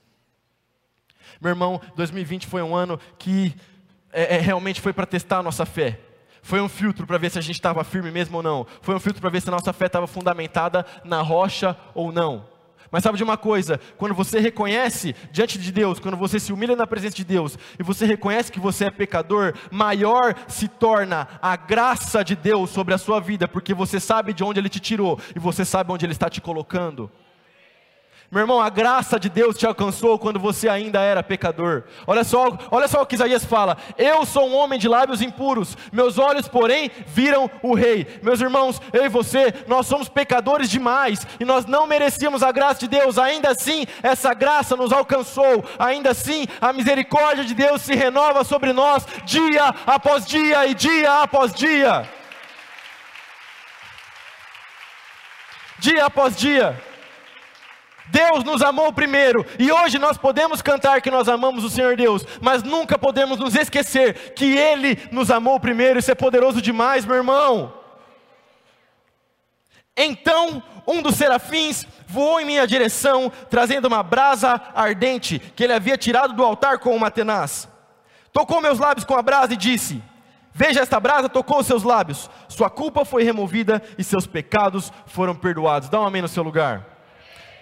Meu 1.39 1.49
irmão, 1.49 1.79
2020 1.95 2.47
foi 2.47 2.61
um 2.61 2.75
ano 2.75 2.99
que 3.17 3.55
é, 4.11 4.35
é, 4.35 4.39
realmente 4.39 4.81
foi 4.81 4.93
para 4.93 5.05
testar 5.05 5.39
a 5.39 5.43
nossa 5.43 5.65
fé. 5.65 5.99
Foi 6.41 6.61
um 6.61 6.69
filtro 6.69 7.05
para 7.05 7.17
ver 7.17 7.29
se 7.29 7.37
a 7.37 7.41
gente 7.41 7.55
estava 7.55 7.83
firme 7.83 8.11
mesmo 8.11 8.37
ou 8.37 8.43
não. 8.43 8.65
Foi 8.81 8.95
um 8.95 8.99
filtro 8.99 9.21
para 9.21 9.29
ver 9.29 9.41
se 9.41 9.49
a 9.49 9.51
nossa 9.51 9.73
fé 9.73 9.87
estava 9.87 10.07
fundamentada 10.07 10.85
na 11.03 11.21
rocha 11.21 11.75
ou 11.93 12.11
não. 12.11 12.45
Mas 12.89 13.03
sabe 13.03 13.17
de 13.17 13.23
uma 13.23 13.37
coisa? 13.37 13.79
Quando 13.97 14.15
você 14.15 14.39
reconhece 14.39 15.13
diante 15.31 15.57
de 15.57 15.71
Deus, 15.71 15.99
quando 15.99 16.15
você 16.15 16.39
se 16.39 16.53
humilha 16.53 16.75
na 16.75 16.87
presença 16.87 17.15
de 17.15 17.25
Deus 17.25 17.57
e 17.77 17.83
você 17.83 18.05
reconhece 18.05 18.51
que 18.51 18.59
você 18.59 18.85
é 18.85 18.91
pecador, 18.91 19.53
maior 19.69 20.33
se 20.47 20.67
torna 20.67 21.27
a 21.41 21.55
graça 21.55 22.23
de 22.23 22.35
Deus 22.35 22.69
sobre 22.69 22.93
a 22.93 22.97
sua 22.97 23.19
vida, 23.19 23.47
porque 23.47 23.73
você 23.73 23.99
sabe 23.99 24.33
de 24.33 24.43
onde 24.43 24.59
Ele 24.59 24.69
te 24.69 24.79
tirou 24.79 25.19
e 25.35 25.39
você 25.39 25.65
sabe 25.65 25.91
onde 25.91 26.05
Ele 26.05 26.13
está 26.13 26.29
te 26.29 26.39
colocando. 26.39 27.11
Meu 28.29 28.41
irmão, 28.41 28.61
a 28.61 28.69
graça 28.69 29.17
de 29.17 29.29
Deus 29.29 29.57
te 29.57 29.65
alcançou 29.65 30.19
quando 30.19 30.37
você 30.37 30.67
ainda 30.67 30.99
era 30.99 31.23
pecador. 31.23 31.83
Olha 32.05 32.25
só, 32.25 32.57
olha 32.69 32.85
só 32.85 33.01
o 33.01 33.05
que 33.05 33.15
Isaías 33.15 33.45
fala: 33.45 33.77
Eu 33.97 34.25
sou 34.25 34.49
um 34.49 34.55
homem 34.55 34.77
de 34.77 34.89
lábios 34.89 35.21
impuros, 35.21 35.77
meus 35.93 36.17
olhos, 36.17 36.45
porém, 36.45 36.91
viram 37.05 37.49
o 37.63 37.73
rei. 37.73 38.19
Meus 38.21 38.41
irmãos, 38.41 38.81
eu 38.91 39.05
e 39.05 39.09
você, 39.09 39.53
nós 39.65 39.87
somos 39.87 40.09
pecadores 40.09 40.69
demais 40.69 41.25
e 41.39 41.45
nós 41.45 41.65
não 41.65 41.87
merecíamos 41.87 42.43
a 42.43 42.51
graça 42.51 42.81
de 42.81 42.89
Deus. 42.89 43.17
Ainda 43.17 43.51
assim, 43.51 43.87
essa 44.03 44.33
graça 44.33 44.75
nos 44.75 44.91
alcançou. 44.91 45.63
Ainda 45.79 46.11
assim, 46.11 46.47
a 46.59 46.73
misericórdia 46.73 47.45
de 47.45 47.53
Deus 47.53 47.81
se 47.81 47.95
renova 47.95 48.43
sobre 48.43 48.73
nós 48.73 49.05
dia 49.23 49.73
após 49.85 50.25
dia 50.25 50.67
e 50.67 50.73
dia 50.73 51.21
após 51.21 51.53
dia. 51.53 52.09
Dia 55.79 56.05
após 56.07 56.35
dia. 56.35 56.96
Deus 58.09 58.43
nos 58.43 58.61
amou 58.61 58.91
primeiro, 58.93 59.45
e 59.59 59.71
hoje 59.71 59.99
nós 59.99 60.17
podemos 60.17 60.61
cantar 60.61 61.01
que 61.01 61.11
nós 61.11 61.27
amamos 61.27 61.63
o 61.63 61.69
Senhor 61.69 61.95
Deus, 61.95 62.25
mas 62.41 62.63
nunca 62.63 62.97
podemos 62.97 63.37
nos 63.37 63.55
esquecer 63.55 64.33
que 64.33 64.57
Ele 64.57 64.97
nos 65.11 65.29
amou 65.29 65.59
primeiro, 65.59 65.99
isso 65.99 66.11
é 66.11 66.15
poderoso 66.15 66.61
demais, 66.61 67.05
meu 67.05 67.15
irmão. 67.15 67.73
Então 69.95 70.63
um 70.87 71.01
dos 71.01 71.15
serafins 71.15 71.85
voou 72.07 72.39
em 72.39 72.45
minha 72.45 72.65
direção, 72.65 73.29
trazendo 73.49 73.89
uma 73.89 74.01
brasa 74.01 74.61
ardente 74.73 75.37
que 75.37 75.65
ele 75.65 75.73
havia 75.73 75.97
tirado 75.97 76.33
do 76.33 76.43
altar 76.43 76.79
com 76.79 76.95
uma 76.95 77.11
tenaz. 77.11 77.67
Tocou 78.31 78.61
meus 78.61 78.79
lábios 78.79 79.05
com 79.05 79.15
a 79.15 79.21
brasa 79.21 79.53
e 79.53 79.57
disse: 79.57 80.01
Veja 80.53 80.79
esta 80.79 80.97
brasa, 80.97 81.27
tocou 81.27 81.59
os 81.59 81.67
seus 81.67 81.83
lábios, 81.83 82.29
sua 82.47 82.69
culpa 82.69 83.03
foi 83.03 83.23
removida 83.23 83.81
e 83.97 84.03
seus 84.03 84.25
pecados 84.25 84.93
foram 85.07 85.35
perdoados. 85.35 85.89
Dá 85.89 85.99
um 85.99 86.05
amém 86.05 86.21
no 86.21 86.29
seu 86.29 86.41
lugar. 86.41 86.96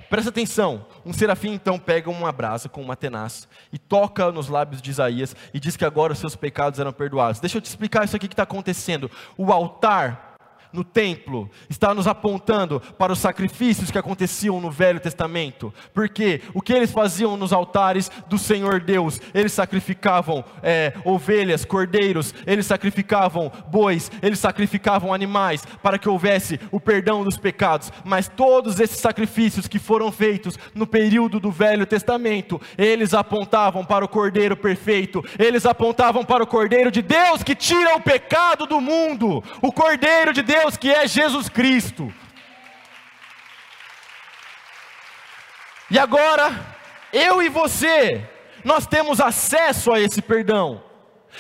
Presta 0.10 0.30
atenção, 0.30 0.86
um 1.06 1.12
serafim 1.12 1.54
então 1.54 1.80
pega 1.80 2.10
uma 2.10 2.32
brasa 2.32 2.70
com 2.70 2.82
uma 2.82 2.96
tenaz 2.96 3.48
e 3.72 3.78
toca 3.78 4.32
nos 4.32 4.48
lábios 4.48 4.82
de 4.82 4.92
Isaías 4.92 5.36
e 5.54 5.60
diz 5.60 5.76
que 5.76 5.86
agora 5.86 6.14
os 6.14 6.20
seus 6.20 6.36
pecados 6.36 6.80
eram 6.80 6.94
perdoados. 6.94 7.40
Deixa 7.40 7.58
eu 7.58 7.62
te 7.62 7.66
explicar 7.66 8.06
isso 8.06 8.16
aqui 8.16 8.28
que 8.28 8.34
está 8.34 8.44
acontecendo. 8.44 9.10
O 9.38 9.52
altar 9.52 10.35
no 10.76 10.84
templo 10.84 11.50
está 11.70 11.94
nos 11.94 12.06
apontando 12.06 12.82
para 12.98 13.14
os 13.14 13.20
sacrifícios 13.20 13.90
que 13.90 13.98
aconteciam 13.98 14.60
no 14.60 14.70
Velho 14.70 15.00
Testamento, 15.00 15.74
porque 15.94 16.42
o 16.54 16.62
que 16.62 16.74
eles 16.74 16.92
faziam 16.92 17.38
nos 17.38 17.54
altares 17.54 18.12
do 18.28 18.38
Senhor 18.38 18.82
Deus, 18.82 19.20
eles 19.34 19.54
sacrificavam 19.54 20.44
é, 20.62 20.94
ovelhas, 21.06 21.64
cordeiros, 21.64 22.36
eles 22.46 22.66
sacrificavam 22.66 23.52
bois, 23.70 24.12
eles 24.22 24.40
sacrificavam 24.40 25.14
animais 25.14 25.66
para 25.82 25.98
que 25.98 26.10
houvesse 26.10 26.60
o 26.72 26.80
perdão 26.80 27.24
dos 27.24 27.38
pecados, 27.38 27.92
mas 28.04 28.28
todos 28.28 28.80
esses 28.80 29.00
sacrifícios 29.00 29.68
que 29.68 29.80
foram 29.80 30.12
feitos 30.12 30.60
no 30.74 30.86
período 30.86 31.40
do 31.40 31.52
Velho 31.52 31.86
Testamento, 31.86 32.60
eles 32.78 33.14
apontavam 33.14 33.86
para 33.86 34.04
o 34.04 34.10
Cordeiro 34.10 34.58
perfeito, 34.58 35.24
eles 35.40 35.66
apontavam 35.66 36.26
para 36.26 36.44
o 36.44 36.48
Cordeiro 36.48 36.92
de 36.92 37.02
Deus 37.02 37.44
que 37.44 37.56
tira 37.56 37.96
o 37.96 38.02
pecado 38.02 38.66
do 38.66 38.82
mundo, 38.82 39.44
o 39.62 39.72
Cordeiro 39.72 40.34
de 40.34 40.42
Deus 40.42 40.65
Deus 40.66 40.78
que 40.78 40.92
é 40.92 41.08
Jesus 41.08 41.48
Cristo. 41.48 42.12
E 45.92 46.00
agora, 46.00 46.76
eu 47.14 47.44
e 47.44 47.50
você, 47.50 48.28
nós 48.64 48.88
temos 48.88 49.22
acesso 49.22 49.94
a 49.94 50.00
esse 50.00 50.24
perdão. 50.24 50.84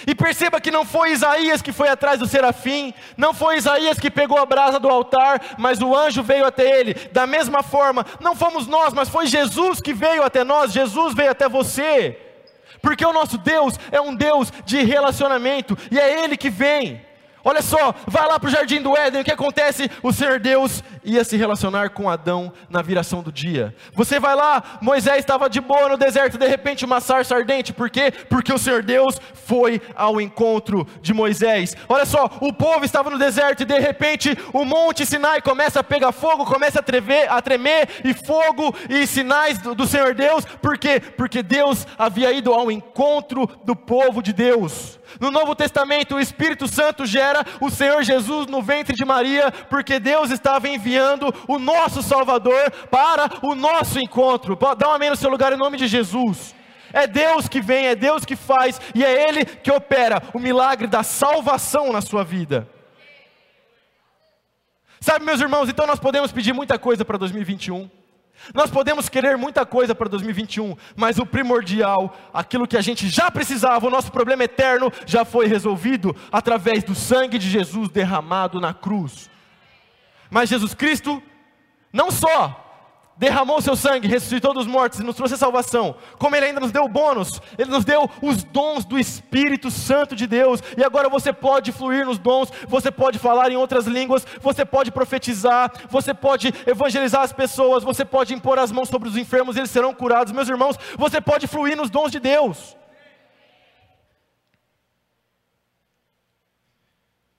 E 0.06 0.14
perceba 0.14 0.62
que 0.62 0.70
não 0.70 0.86
foi 0.86 1.12
Isaías 1.12 1.60
que 1.60 1.72
foi 1.72 1.88
atrás 1.90 2.20
do 2.20 2.28
serafim, 2.28 2.94
não 3.18 3.34
foi 3.34 3.58
Isaías 3.58 3.98
que 3.98 4.12
pegou 4.12 4.38
a 4.38 4.46
brasa 4.46 4.80
do 4.80 4.90
altar, 4.90 5.42
mas 5.58 5.82
o 5.82 5.96
anjo 5.96 6.22
veio 6.22 6.46
até 6.46 6.80
ele. 6.80 6.94
Da 7.12 7.26
mesma 7.26 7.64
forma, 7.64 8.06
não 8.20 8.36
fomos 8.36 8.68
nós, 8.68 8.94
mas 8.94 9.10
foi 9.10 9.26
Jesus 9.26 9.82
que 9.82 9.94
veio 9.94 10.22
até 10.22 10.44
nós, 10.44 10.72
Jesus 10.72 11.16
veio 11.16 11.32
até 11.32 11.50
você. 11.50 12.16
Porque 12.80 13.04
o 13.04 13.14
nosso 13.14 13.40
Deus 13.40 13.80
é 13.92 14.00
um 14.00 14.14
Deus 14.14 14.54
de 14.64 14.84
relacionamento, 14.84 15.76
e 15.90 16.00
é 16.00 16.24
Ele 16.24 16.38
que 16.38 16.52
vem. 16.52 17.04
Olha 17.48 17.62
só, 17.62 17.94
vai 18.08 18.28
lá 18.28 18.40
para 18.40 18.48
o 18.48 18.52
jardim 18.52 18.82
do 18.82 18.98
Éden, 18.98 19.22
o 19.22 19.24
que 19.24 19.32
acontece? 19.32 19.88
O 20.02 20.12
Senhor 20.12 20.40
Deus 20.40 20.84
ia 21.04 21.24
se 21.24 21.38
relacionar 21.38 21.92
com 21.92 22.10
Adão 22.10 22.52
na 22.68 22.82
viração 22.82 23.22
do 23.22 23.32
dia. 23.32 23.76
Você 23.94 24.20
vai 24.20 24.36
lá, 24.36 24.80
Moisés 24.82 25.20
estava 25.20 25.48
de 25.48 25.62
boa 25.62 25.90
no 25.90 25.96
deserto, 25.96 26.40
de 26.40 26.48
repente 26.48 26.84
uma 26.84 27.00
sarça 27.00 27.36
ardente, 27.36 27.72
por 27.72 27.88
quê? 27.92 28.12
Porque 28.12 28.52
o 28.52 28.58
Senhor 28.58 28.82
Deus 28.82 29.22
foi 29.36 29.80
ao 29.96 30.20
encontro 30.20 30.88
de 31.04 31.14
Moisés. 31.14 31.78
Olha 31.88 32.08
só, 32.08 32.28
o 32.42 32.52
povo 32.52 32.84
estava 32.84 33.12
no 33.12 33.20
deserto 33.20 33.62
e 33.62 33.66
de 33.66 33.78
repente 33.78 34.36
o 34.52 34.66
monte 34.66 35.06
Sinai 35.06 35.40
começa 35.40 35.82
a 35.82 35.84
pegar 35.84 36.12
fogo, 36.12 36.46
começa 36.46 36.80
a 36.80 36.84
tremer, 36.84 37.32
a 37.32 37.40
tremer 37.44 37.88
e 38.04 38.12
fogo 38.12 38.76
e 38.90 39.06
sinais 39.06 39.60
do, 39.60 39.76
do 39.76 39.86
Senhor 39.86 40.16
Deus, 40.16 40.46
por 40.46 40.80
quê? 40.80 41.00
Porque 41.00 41.44
Deus 41.44 41.86
havia 41.96 42.34
ido 42.34 42.52
ao 42.52 42.72
encontro 42.72 43.48
do 43.64 43.76
povo 43.76 44.24
de 44.24 44.34
Deus. 44.34 45.00
No 45.20 45.32
Novo 45.32 45.56
Testamento, 45.56 46.16
o 46.16 46.20
Espírito 46.20 46.68
Santo 46.68 47.06
gera 47.06 47.46
o 47.62 47.70
Senhor 47.70 48.04
Jesus 48.04 48.48
no 48.48 48.62
ventre 48.62 48.96
de 48.96 49.06
Maria, 49.06 49.52
porque 49.70 50.00
Deus 50.00 50.32
estava 50.32 50.68
enviando 50.68 51.34
o 51.48 51.58
nosso 51.58 52.02
Salvador 52.02 52.72
para 52.90 53.30
o 53.42 53.56
nosso 53.56 54.00
encontro. 54.00 54.58
Dá 54.78 54.90
um 54.90 54.94
amém 54.94 55.10
no 55.10 55.16
seu 55.16 55.30
lugar 55.30 55.54
em 55.54 55.58
nome 55.58 55.78
de 55.78 55.88
Jesus. 55.88 56.56
É 56.94 57.08
Deus 57.08 57.48
que 57.48 57.62
vem, 57.62 57.88
é 57.88 57.96
Deus 57.96 58.24
que 58.24 58.36
faz, 58.36 58.80
e 58.94 59.04
é 59.04 59.28
Ele 59.30 59.46
que 59.46 59.72
opera 59.72 60.22
o 60.34 60.40
milagre 60.40 60.88
da 60.88 61.04
salvação 61.04 61.92
na 61.92 62.02
sua 62.02 62.24
vida. 62.24 62.68
Sabe, 65.02 65.26
meus 65.26 65.42
irmãos, 65.42 65.70
então 65.70 65.86
nós 65.86 66.00
podemos 66.00 66.32
pedir 66.32 66.54
muita 66.54 66.80
coisa 66.80 67.04
para 67.04 67.18
2021. 67.18 68.05
Nós 68.54 68.70
podemos 68.70 69.10
querer 69.10 69.38
muita 69.38 69.66
coisa 69.66 69.96
para 69.96 70.10
2021, 70.10 70.76
mas 70.96 71.18
o 71.18 71.26
primordial, 71.26 72.16
aquilo 72.34 72.68
que 72.68 72.78
a 72.78 72.82
gente 72.82 73.08
já 73.10 73.32
precisava, 73.32 73.88
o 73.88 73.90
nosso 73.90 74.12
problema 74.12 74.44
eterno, 74.44 74.92
já 75.06 75.26
foi 75.26 75.48
resolvido 75.48 76.16
através 76.32 76.84
do 76.84 76.96
sangue 76.96 77.38
de 77.38 77.50
Jesus 77.50 77.90
derramado 77.90 78.60
na 78.60 78.74
cruz. 78.74 79.30
Mas 80.30 80.50
Jesus 80.50 80.74
Cristo 80.74 81.22
não 81.92 82.12
só 82.12 82.65
derramou 83.18 83.62
seu 83.62 83.76
sangue, 83.76 84.08
ressuscitou 84.08 84.54
dos 84.54 84.68
mortos 84.68 85.00
e 85.00 85.04
nos 85.04 85.16
trouxe 85.16 85.36
a 85.36 85.38
salvação, 85.38 85.96
como 86.18 86.36
Ele 86.36 86.48
ainda 86.48 86.60
nos 86.60 86.72
deu 86.72 86.88
bônus, 86.88 87.42
Ele 87.58 87.70
nos 87.70 87.86
deu 87.86 88.10
os 88.22 88.44
dons 88.44 88.86
do 88.86 89.00
Espírito 89.00 89.72
Santo 89.72 90.16
de 90.16 90.28
Deus, 90.28 90.62
e 90.78 90.84
agora 90.84 91.10
você 91.10 91.32
pode 91.32 91.72
fluir 91.72 92.06
nos 92.06 92.18
dons, 92.18 92.52
você 92.68 92.92
pode 92.92 93.18
falar 93.18 93.52
em 93.52 93.56
outras 93.56 93.86
línguas, 93.86 94.26
você 94.42 94.66
pode 94.66 94.92
profetizar, 94.92 95.72
você 95.90 96.14
pode 96.14 96.54
evangelizar 96.68 97.22
as 97.22 97.34
pessoas, 97.34 97.84
você 97.84 98.04
pode 98.04 98.34
impor 98.34 98.60
as 98.60 98.72
mãos 98.72 98.90
sobre 98.90 99.08
os 99.08 99.18
enfermos, 99.18 99.56
eles 99.56 99.72
serão 99.72 99.94
curados, 99.94 100.34
meus 100.34 100.50
irmãos, 100.50 100.78
você 100.98 101.22
pode 101.22 101.48
fluir 101.48 101.78
nos 101.78 101.90
dons 101.90 102.12
de 102.12 102.20
Deus. 102.20 102.76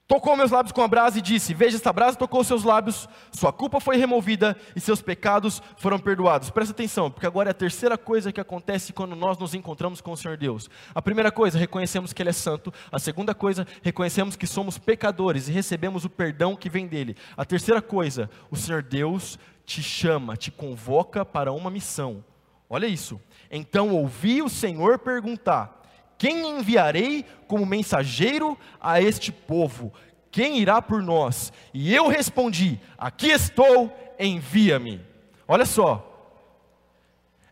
Tocou 0.09 0.37
meus 0.37 0.53
lábios 0.53 0.71
com 0.71 0.83
a 0.83 0.89
brasa 0.89 1.19
e 1.19 1.23
disse: 1.23 1.53
Veja, 1.53 1.77
esta 1.77 1.93
brasa 1.93 2.17
tocou 2.17 2.45
seus 2.45 2.63
lábios, 2.63 3.09
sua 3.33 3.53
culpa 3.53 3.81
foi 3.81 3.97
removida 3.97 4.57
e 4.77 4.81
seus 4.81 5.03
pecados 5.03 5.61
foram 5.79 5.99
perdoados. 5.99 6.49
Presta 6.49 6.73
atenção, 6.73 7.11
porque 7.11 7.27
agora 7.27 7.51
é 7.51 7.53
a 7.53 7.55
terceira 7.55 7.99
coisa 7.99 8.33
que 8.33 8.41
acontece 8.41 8.93
quando 8.93 9.17
nós 9.17 9.37
nos 9.37 9.53
encontramos 9.53 10.01
com 10.01 10.13
o 10.13 10.17
Senhor 10.17 10.37
Deus. 10.37 10.71
A 10.95 11.03
primeira 11.03 11.33
coisa, 11.33 11.59
reconhecemos 11.59 12.13
que 12.13 12.23
Ele 12.23 12.31
é 12.31 12.33
santo. 12.33 12.73
A 12.93 13.01
segunda 13.01 13.35
coisa, 13.35 13.67
reconhecemos 13.83 14.37
que 14.37 14.47
somos 14.47 14.79
pecadores 14.79 15.49
e 15.49 15.53
recebemos 15.53 16.05
o 16.05 16.11
perdão 16.11 16.55
que 16.55 16.71
vem 16.71 16.87
dele. 16.87 17.17
A 17.37 17.45
terceira 17.45 17.83
coisa, 17.83 18.31
o 18.49 18.55
Senhor 18.55 18.85
Deus 18.85 19.37
te 19.65 19.83
chama, 19.83 20.37
te 20.37 20.53
convoca 20.53 21.25
para 21.25 21.53
uma 21.53 21.69
missão. 21.69 22.25
Olha 22.71 22.87
isso. 22.87 23.21
Então 23.51 23.91
ouvi 23.91 24.41
o 24.41 24.49
Senhor 24.49 25.01
perguntar: 25.01 25.83
quem 26.19 26.59
enviarei 26.59 27.25
como 27.47 27.67
mensageiro 27.67 28.59
a 28.81 29.01
este 29.01 29.31
povo? 29.31 29.93
Quem 30.31 30.59
irá 30.59 30.81
por 30.83 31.03
nós? 31.03 31.53
E 31.73 31.95
eu 31.95 32.09
respondi: 32.09 32.81
Aqui 32.99 33.31
estou, 33.31 33.95
envia-me. 34.19 35.01
Olha 35.47 35.65
só. 35.65 36.13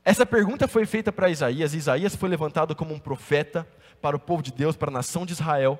Essa 0.04 0.26
pergunta 0.26 0.68
foi 0.68 0.84
feita 0.84 1.10
para 1.10 1.30
Isaías. 1.30 1.72
Isaías 1.72 2.14
foi 2.14 2.28
levantado 2.28 2.76
como 2.76 2.92
um 2.92 2.98
profeta 2.98 3.66
para 4.02 4.16
o 4.16 4.20
povo 4.20 4.42
de 4.42 4.52
Deus, 4.52 4.76
para 4.76 4.90
a 4.90 4.92
nação 4.92 5.24
de 5.24 5.32
Israel. 5.32 5.78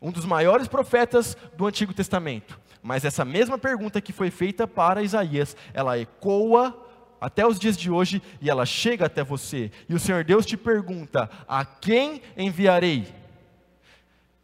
Um 0.00 0.12
dos 0.12 0.24
maiores 0.24 0.68
profetas 0.68 1.36
do 1.56 1.66
Antigo 1.66 1.92
Testamento. 1.92 2.60
Mas 2.80 3.04
essa 3.04 3.24
mesma 3.24 3.58
pergunta 3.58 4.00
que 4.00 4.12
foi 4.12 4.30
feita 4.30 4.64
para 4.68 5.02
Isaías, 5.02 5.56
ela 5.74 5.98
ecoa 5.98 6.85
até 7.26 7.44
os 7.44 7.58
dias 7.58 7.76
de 7.76 7.90
hoje 7.90 8.22
e 8.40 8.48
ela 8.48 8.64
chega 8.64 9.06
até 9.06 9.24
você. 9.24 9.72
E 9.88 9.94
o 9.96 9.98
Senhor 9.98 10.22
Deus 10.22 10.46
te 10.46 10.56
pergunta: 10.56 11.28
a 11.48 11.64
quem 11.64 12.22
enviarei? 12.36 13.12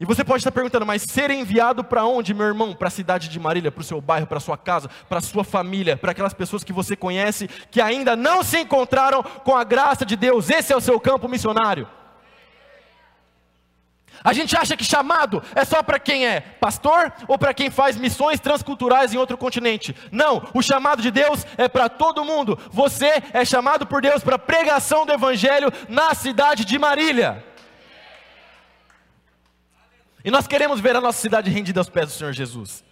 E 0.00 0.04
você 0.04 0.24
pode 0.24 0.40
estar 0.40 0.50
perguntando, 0.50 0.84
mas 0.84 1.02
ser 1.02 1.30
enviado 1.30 1.84
para 1.84 2.04
onde, 2.04 2.34
meu 2.34 2.44
irmão? 2.44 2.74
Para 2.74 2.88
a 2.88 2.90
cidade 2.90 3.28
de 3.28 3.38
Marília, 3.38 3.70
para 3.70 3.82
o 3.82 3.84
seu 3.84 4.00
bairro, 4.00 4.26
para 4.26 4.38
a 4.38 4.40
sua 4.40 4.58
casa, 4.58 4.90
para 5.08 5.18
a 5.18 5.22
sua 5.22 5.44
família, 5.44 5.96
para 5.96 6.10
aquelas 6.10 6.34
pessoas 6.34 6.64
que 6.64 6.72
você 6.72 6.96
conhece, 6.96 7.46
que 7.70 7.80
ainda 7.80 8.16
não 8.16 8.42
se 8.42 8.58
encontraram 8.58 9.22
com 9.22 9.56
a 9.56 9.62
graça 9.62 10.04
de 10.04 10.16
Deus. 10.16 10.50
Esse 10.50 10.72
é 10.72 10.76
o 10.76 10.80
seu 10.80 10.98
campo 10.98 11.28
missionário. 11.28 11.86
A 14.24 14.32
gente 14.32 14.56
acha 14.56 14.76
que 14.76 14.84
chamado 14.84 15.42
é 15.54 15.64
só 15.64 15.82
para 15.82 15.98
quem 15.98 16.26
é 16.26 16.40
pastor 16.40 17.12
ou 17.26 17.36
para 17.36 17.52
quem 17.52 17.70
faz 17.70 17.96
missões 17.96 18.38
transculturais 18.38 19.12
em 19.12 19.16
outro 19.16 19.36
continente. 19.36 19.96
Não, 20.10 20.48
o 20.54 20.62
chamado 20.62 21.02
de 21.02 21.10
Deus 21.10 21.44
é 21.56 21.68
para 21.68 21.88
todo 21.88 22.24
mundo. 22.24 22.58
Você 22.70 23.22
é 23.32 23.44
chamado 23.44 23.86
por 23.86 24.00
Deus 24.00 24.22
para 24.22 24.38
pregação 24.38 25.04
do 25.04 25.12
evangelho 25.12 25.72
na 25.88 26.14
cidade 26.14 26.64
de 26.64 26.78
Marília. 26.78 27.44
E 30.24 30.30
nós 30.30 30.46
queremos 30.46 30.78
ver 30.78 30.94
a 30.94 31.00
nossa 31.00 31.18
cidade 31.18 31.50
rendida 31.50 31.80
aos 31.80 31.88
pés 31.88 32.06
do 32.06 32.12
Senhor 32.12 32.32
Jesus. 32.32 32.84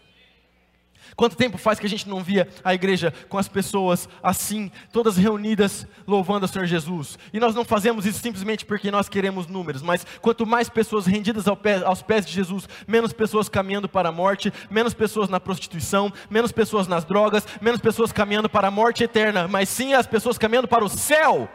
Quanto 1.16 1.36
tempo 1.36 1.58
faz 1.58 1.78
que 1.78 1.86
a 1.86 1.88
gente 1.88 2.08
não 2.08 2.22
via 2.22 2.48
a 2.64 2.74
igreja 2.74 3.12
com 3.28 3.38
as 3.38 3.48
pessoas 3.48 4.08
assim, 4.22 4.70
todas 4.92 5.16
reunidas, 5.16 5.86
louvando 6.06 6.46
o 6.46 6.48
Senhor 6.48 6.66
Jesus? 6.66 7.18
E 7.32 7.40
nós 7.40 7.54
não 7.54 7.64
fazemos 7.64 8.06
isso 8.06 8.20
simplesmente 8.20 8.64
porque 8.64 8.90
nós 8.90 9.08
queremos 9.08 9.46
números, 9.46 9.82
mas 9.82 10.06
quanto 10.20 10.46
mais 10.46 10.68
pessoas 10.68 11.06
rendidas 11.06 11.46
aos 11.48 12.02
pés 12.02 12.24
de 12.24 12.32
Jesus, 12.32 12.68
menos 12.86 13.12
pessoas 13.12 13.48
caminhando 13.48 13.88
para 13.88 14.08
a 14.08 14.12
morte, 14.12 14.52
menos 14.70 14.94
pessoas 14.94 15.28
na 15.28 15.40
prostituição, 15.40 16.12
menos 16.28 16.52
pessoas 16.52 16.86
nas 16.86 17.04
drogas, 17.04 17.46
menos 17.60 17.80
pessoas 17.80 18.12
caminhando 18.12 18.48
para 18.48 18.68
a 18.68 18.70
morte 18.70 19.04
eterna, 19.04 19.48
mas 19.48 19.68
sim 19.68 19.94
as 19.94 20.06
pessoas 20.06 20.38
caminhando 20.38 20.68
para 20.68 20.84
o 20.84 20.88
céu. 20.88 21.48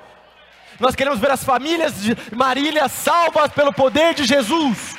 Nós 0.80 0.96
queremos 0.96 1.20
ver 1.20 1.32
as 1.32 1.44
famílias 1.44 2.02
de 2.02 2.18
Marília 2.36 2.90
salvas 2.90 3.52
pelo 3.52 3.72
poder 3.72 4.14
de 4.14 4.26
Jesus. 4.26 4.96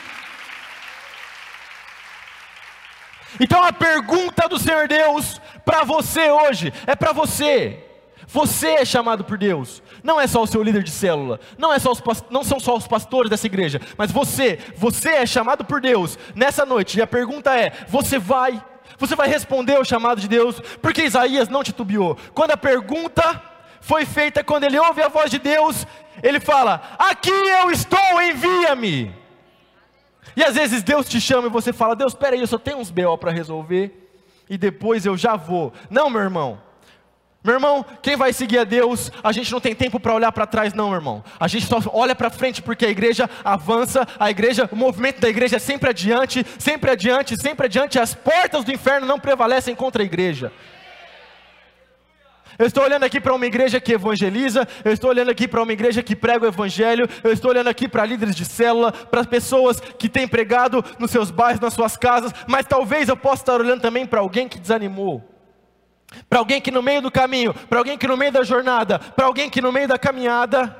Então 3.40 3.62
a 3.62 3.72
pergunta 3.72 4.49
do 4.49 4.59
Senhor 4.59 4.88
Deus 4.88 5.40
para 5.64 5.85
você 5.85 6.31
hoje 6.31 6.72
é 6.87 6.94
para 6.94 7.12
você. 7.12 7.83
Você 8.29 8.68
é 8.68 8.85
chamado 8.85 9.25
por 9.25 9.38
Deus. 9.38 9.83
Não 10.03 10.20
é 10.20 10.27
só 10.27 10.42
o 10.42 10.46
seu 10.46 10.62
líder 10.62 10.83
de 10.83 10.90
célula, 10.90 11.40
não 11.57 11.72
é 11.72 11.79
só 11.79 11.92
os, 11.92 12.03
não 12.31 12.42
são 12.42 12.59
só 12.59 12.77
os 12.77 12.87
pastores 12.87 13.31
dessa 13.31 13.46
igreja, 13.46 13.81
mas 13.96 14.11
você, 14.11 14.59
você 14.77 15.11
é 15.11 15.27
chamado 15.27 15.64
por 15.64 15.81
Deus 15.81 16.18
nessa 16.35 16.66
noite. 16.66 16.99
E 16.99 17.03
a 17.03 17.07
pergunta 17.07 17.57
é: 17.57 17.72
você 17.88 18.18
vai? 18.18 18.62
Você 18.99 19.14
vai 19.14 19.29
responder 19.29 19.77
ao 19.77 19.85
chamado 19.85 20.20
de 20.20 20.29
Deus? 20.29 20.61
Porque 20.81 21.05
Isaías 21.05 21.49
não 21.49 21.62
titubeou. 21.62 22.16
Quando 22.35 22.53
a 22.53 22.57
pergunta 22.57 23.42
foi 23.81 24.05
feita, 24.05 24.42
quando 24.42 24.64
ele 24.64 24.79
ouve 24.79 25.03
a 25.03 25.09
voz 25.09 25.31
de 25.31 25.38
Deus, 25.38 25.87
ele 26.22 26.40
fala: 26.40 26.83
Aqui 26.99 27.31
eu 27.31 27.70
estou, 27.70 28.22
envia-me. 28.22 29.26
E 30.37 30.44
às 30.44 30.55
vezes 30.55 30.83
Deus 30.83 31.09
te 31.09 31.20
chama 31.20 31.49
e 31.49 31.51
você 31.51 31.72
fala: 31.72 31.96
Deus, 31.96 32.12
espera 32.12 32.37
aí, 32.37 32.40
eu 32.42 32.46
só 32.46 32.59
tenho 32.59 32.79
uns 32.79 32.90
BO 32.90 33.16
para 33.16 33.33
resolver 33.33 34.07
e 34.49 34.59
depois 34.59 35.07
eu 35.07 35.16
já 35.16 35.35
vou. 35.35 35.72
Não, 35.90 36.11
meu 36.11 36.20
irmão. 36.20 36.61
Meu 37.42 37.55
irmão, 37.55 37.87
quem 38.03 38.16
vai 38.16 38.33
seguir 38.33 38.59
a 38.59 38.64
Deus, 38.64 39.11
a 39.22 39.31
gente 39.31 39.53
não 39.53 39.61
tem 39.61 39.72
tempo 39.72 40.01
para 40.01 40.12
olhar 40.12 40.33
para 40.33 40.49
trás, 40.49 40.75
não, 40.75 40.88
meu 40.88 40.96
irmão. 40.96 41.22
A 41.38 41.46
gente 41.46 41.64
só 41.64 41.79
olha 41.92 42.12
para 42.12 42.29
frente 42.29 42.61
porque 42.61 42.85
a 42.85 42.88
igreja 42.90 43.31
avança, 43.44 44.07
a 44.18 44.29
igreja, 44.29 44.68
o 44.72 44.75
movimento 44.75 45.20
da 45.20 45.29
igreja 45.29 45.55
é 45.55 45.59
sempre 45.61 45.90
adiante, 45.90 46.44
sempre 46.59 46.90
adiante, 46.90 47.40
sempre 47.40 47.66
adiante. 47.66 48.01
As 48.01 48.14
portas 48.14 48.64
do 48.64 48.72
inferno 48.72 49.07
não 49.07 49.20
prevalecem 49.20 49.77
contra 49.77 50.03
a 50.03 50.05
igreja. 50.05 50.53
Eu 52.59 52.66
estou 52.66 52.85
olhando 52.85 53.05
aqui 53.05 53.21
para 53.21 53.35
uma 53.35 53.47
igreja 53.47 53.81
que 53.81 53.92
evangeliza, 53.92 54.66
eu 54.85 54.92
estou 54.92 55.11
olhando 55.11 55.31
aqui 55.31 55.47
para 55.47 55.62
uma 55.62 55.73
igreja 55.73 56.03
que 56.03 56.16
prega 56.16 56.45
o 56.45 56.49
evangelho, 56.49 57.09
eu 57.23 57.33
estou 57.33 57.51
olhando 57.51 57.69
aqui 57.69 57.87
para 57.87 58.05
líderes 58.05 58.35
de 58.35 58.45
célula, 58.45 58.92
para 58.92 59.21
as 59.21 59.27
pessoas 59.27 59.81
que 59.81 60.09
têm 60.09 60.27
pregado 60.27 60.85
nos 60.99 61.11
seus 61.11 61.31
bairros, 61.31 61.61
nas 61.61 61.75
suas 61.75 61.97
casas, 61.97 62.33
mas 62.47 62.66
talvez 62.66 63.09
eu 63.09 63.16
possa 63.16 63.42
estar 63.42 63.61
olhando 63.61 63.81
também 63.81 64.07
para 64.07 64.21
alguém 64.21 64.49
que 64.49 64.59
desanimou. 64.59 65.23
Para 66.29 66.38
alguém 66.38 66.61
que 66.61 66.71
no 66.71 66.83
meio 66.83 67.03
do 67.03 67.11
caminho, 67.11 67.53
para 67.53 67.79
alguém 67.79 67.99
que 67.99 68.07
no 68.07 68.16
meio 68.16 68.33
da 68.33 68.42
jornada, 68.42 68.99
para 68.99 69.27
alguém 69.27 69.51
que 69.51 69.61
no 69.61 69.73
meio 69.73 69.88
da 69.88 69.99
caminhada, 69.99 70.75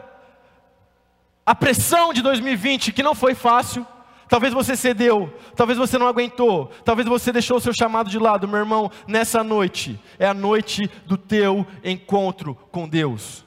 a 1.45 1.55
pressão 1.55 2.13
de 2.13 2.23
2020 2.23 2.93
que 2.93 3.03
não 3.03 3.15
foi 3.15 3.35
fácil, 3.35 3.87
Talvez 4.29 4.53
você 4.53 4.75
cedeu, 4.75 5.33
talvez 5.55 5.79
você 5.79 5.97
não 5.99 6.09
aguentou, 6.09 6.71
talvez 6.85 7.09
você 7.09 7.33
deixou 7.33 7.59
o 7.59 7.61
seu 7.61 7.73
chamado 7.73 8.11
de 8.11 8.19
lado, 8.19 8.49
meu 8.49 8.59
irmão. 8.59 8.91
Nessa 9.07 9.45
noite 9.45 10.01
é 10.19 10.27
a 10.27 10.35
noite 10.35 10.91
do 11.07 11.17
teu 11.17 11.65
encontro 11.85 12.57
com 12.73 12.89
Deus. 12.89 13.45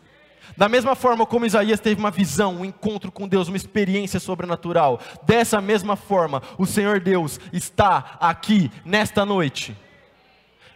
Da 0.55 0.67
mesma 0.67 0.95
forma 0.95 1.25
como 1.25 1.45
Isaías 1.45 1.79
teve 1.79 1.99
uma 1.99 2.11
visão, 2.11 2.57
um 2.57 2.65
encontro 2.65 3.11
com 3.11 3.27
Deus, 3.27 3.47
uma 3.47 3.57
experiência 3.57 4.19
sobrenatural, 4.19 4.99
dessa 5.23 5.61
mesma 5.61 5.95
forma, 5.95 6.41
o 6.57 6.65
Senhor 6.65 6.99
Deus 6.99 7.39
está 7.53 8.17
aqui 8.19 8.71
nesta 8.83 9.25
noite. 9.25 9.75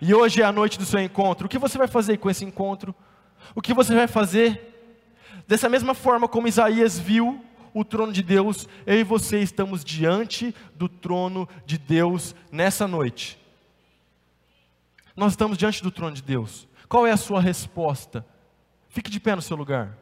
E 0.01 0.13
hoje 0.13 0.41
é 0.41 0.45
a 0.45 0.51
noite 0.51 0.77
do 0.77 0.85
seu 0.85 0.99
encontro. 0.99 1.45
O 1.45 1.49
que 1.49 1.57
você 1.57 1.77
vai 1.77 1.87
fazer 1.87 2.17
com 2.17 2.29
esse 2.29 2.43
encontro? 2.43 2.93
O 3.55 3.61
que 3.61 3.73
você 3.73 3.95
vai 3.95 4.07
fazer? 4.07 4.69
Dessa 5.47 5.69
mesma 5.69 5.93
forma 5.93 6.27
como 6.27 6.47
Isaías 6.47 6.99
viu 6.99 7.43
o 7.73 7.83
trono 7.83 8.11
de 8.13 8.21
Deus, 8.21 8.67
eu 8.85 8.99
e 8.99 9.03
você 9.03 9.39
estamos 9.39 9.83
diante 9.83 10.53
do 10.75 10.87
trono 10.87 11.47
de 11.65 11.77
Deus 11.77 12.35
nessa 12.51 12.87
noite. 12.87 13.39
Nós 15.15 15.33
estamos 15.33 15.57
diante 15.57 15.81
do 15.81 15.91
trono 15.91 16.15
de 16.15 16.21
Deus. 16.21 16.67
Qual 16.87 17.07
é 17.07 17.11
a 17.11 17.17
sua 17.17 17.41
resposta? 17.41 18.25
Fique 18.89 19.09
de 19.09 19.19
pé 19.19 19.35
no 19.35 19.41
seu 19.41 19.57
lugar. 19.57 19.97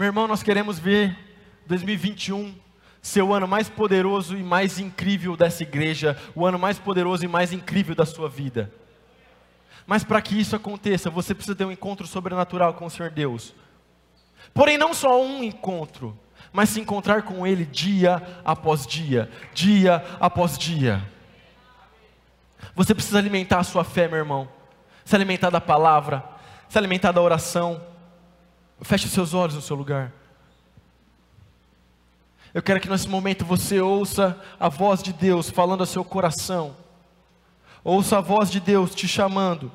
Meu 0.00 0.06
irmão, 0.06 0.26
nós 0.26 0.42
queremos 0.42 0.78
ver 0.78 1.14
2021 1.66 2.54
ser 3.02 3.20
o 3.20 3.34
ano 3.34 3.46
mais 3.46 3.68
poderoso 3.68 4.34
e 4.34 4.42
mais 4.42 4.78
incrível 4.78 5.36
dessa 5.36 5.62
igreja, 5.62 6.16
o 6.34 6.46
ano 6.46 6.58
mais 6.58 6.78
poderoso 6.78 7.22
e 7.22 7.28
mais 7.28 7.52
incrível 7.52 7.94
da 7.94 8.06
sua 8.06 8.26
vida. 8.26 8.72
Mas 9.86 10.02
para 10.02 10.22
que 10.22 10.40
isso 10.40 10.56
aconteça, 10.56 11.10
você 11.10 11.34
precisa 11.34 11.54
ter 11.54 11.66
um 11.66 11.70
encontro 11.70 12.06
sobrenatural 12.06 12.72
com 12.72 12.86
o 12.86 12.90
Senhor 12.90 13.10
Deus. 13.10 13.54
Porém, 14.54 14.78
não 14.78 14.94
só 14.94 15.22
um 15.22 15.44
encontro, 15.44 16.18
mas 16.50 16.70
se 16.70 16.80
encontrar 16.80 17.20
com 17.24 17.46
Ele 17.46 17.66
dia 17.66 18.22
após 18.42 18.86
dia, 18.86 19.30
dia 19.52 20.02
após 20.18 20.56
dia. 20.56 21.06
Você 22.74 22.94
precisa 22.94 23.18
alimentar 23.18 23.58
a 23.58 23.64
sua 23.64 23.84
fé, 23.84 24.08
meu 24.08 24.16
irmão, 24.16 24.48
se 25.04 25.14
alimentar 25.14 25.50
da 25.50 25.60
palavra, 25.60 26.24
se 26.70 26.78
alimentar 26.78 27.12
da 27.12 27.20
oração, 27.20 27.89
Feche 28.82 29.08
seus 29.08 29.34
olhos 29.34 29.54
no 29.54 29.60
seu 29.60 29.76
lugar. 29.76 30.12
Eu 32.52 32.62
quero 32.62 32.80
que 32.80 32.88
nesse 32.88 33.08
momento 33.08 33.44
você 33.44 33.80
ouça 33.80 34.38
a 34.58 34.68
voz 34.68 35.02
de 35.02 35.12
Deus 35.12 35.48
falando 35.48 35.80
ao 35.80 35.86
seu 35.86 36.04
coração. 36.04 36.74
Ouça 37.84 38.18
a 38.18 38.20
voz 38.20 38.50
de 38.50 38.58
Deus 38.58 38.94
te 38.94 39.06
chamando. 39.06 39.70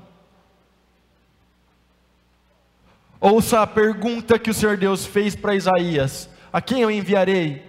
Ouça 3.20 3.62
a 3.62 3.68
pergunta 3.68 4.38
que 4.38 4.50
o 4.50 4.54
Senhor 4.54 4.78
Deus 4.78 5.06
fez 5.06 5.36
para 5.36 5.56
Isaías: 5.56 6.30
A 6.52 6.62
quem 6.62 6.82
eu 6.82 6.92
enviarei? 6.92 7.64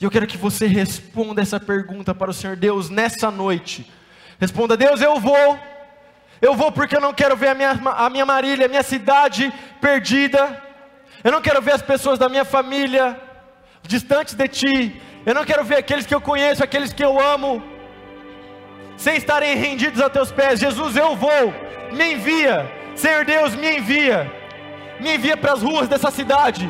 E 0.00 0.04
eu 0.04 0.10
quero 0.10 0.26
que 0.26 0.38
você 0.38 0.66
responda 0.66 1.42
essa 1.42 1.58
pergunta 1.58 2.14
para 2.14 2.30
o 2.30 2.34
Senhor 2.34 2.56
Deus 2.56 2.90
nessa 2.90 3.30
noite. 3.30 3.90
Responda: 4.38 4.76
Deus, 4.76 5.00
eu 5.00 5.18
vou. 5.18 5.58
Eu 6.40 6.54
vou 6.54 6.72
porque 6.72 6.96
eu 6.96 7.00
não 7.00 7.12
quero 7.12 7.36
ver 7.36 7.48
a 7.48 7.54
minha, 7.54 7.78
a 7.96 8.08
minha 8.08 8.24
Marília, 8.24 8.66
a 8.66 8.68
minha 8.68 8.82
cidade 8.82 9.52
perdida. 9.80 10.62
Eu 11.22 11.30
não 11.30 11.42
quero 11.42 11.60
ver 11.60 11.72
as 11.72 11.82
pessoas 11.82 12.18
da 12.18 12.28
minha 12.28 12.44
família 12.44 13.20
distantes 13.82 14.34
de 14.34 14.48
ti. 14.48 15.02
Eu 15.26 15.34
não 15.34 15.44
quero 15.44 15.62
ver 15.64 15.76
aqueles 15.76 16.06
que 16.06 16.14
eu 16.14 16.20
conheço, 16.20 16.64
aqueles 16.64 16.92
que 16.92 17.04
eu 17.04 17.20
amo, 17.20 17.62
sem 18.96 19.16
estarem 19.16 19.54
rendidos 19.56 20.00
a 20.00 20.08
teus 20.08 20.32
pés. 20.32 20.60
Jesus, 20.60 20.96
eu 20.96 21.14
vou. 21.14 21.54
Me 21.92 22.14
envia. 22.14 22.70
Senhor 22.94 23.24
Deus, 23.24 23.54
me 23.54 23.78
envia. 23.78 24.30
Me 24.98 25.14
envia 25.14 25.36
para 25.36 25.52
as 25.52 25.62
ruas 25.62 25.88
dessa 25.88 26.10
cidade. 26.10 26.66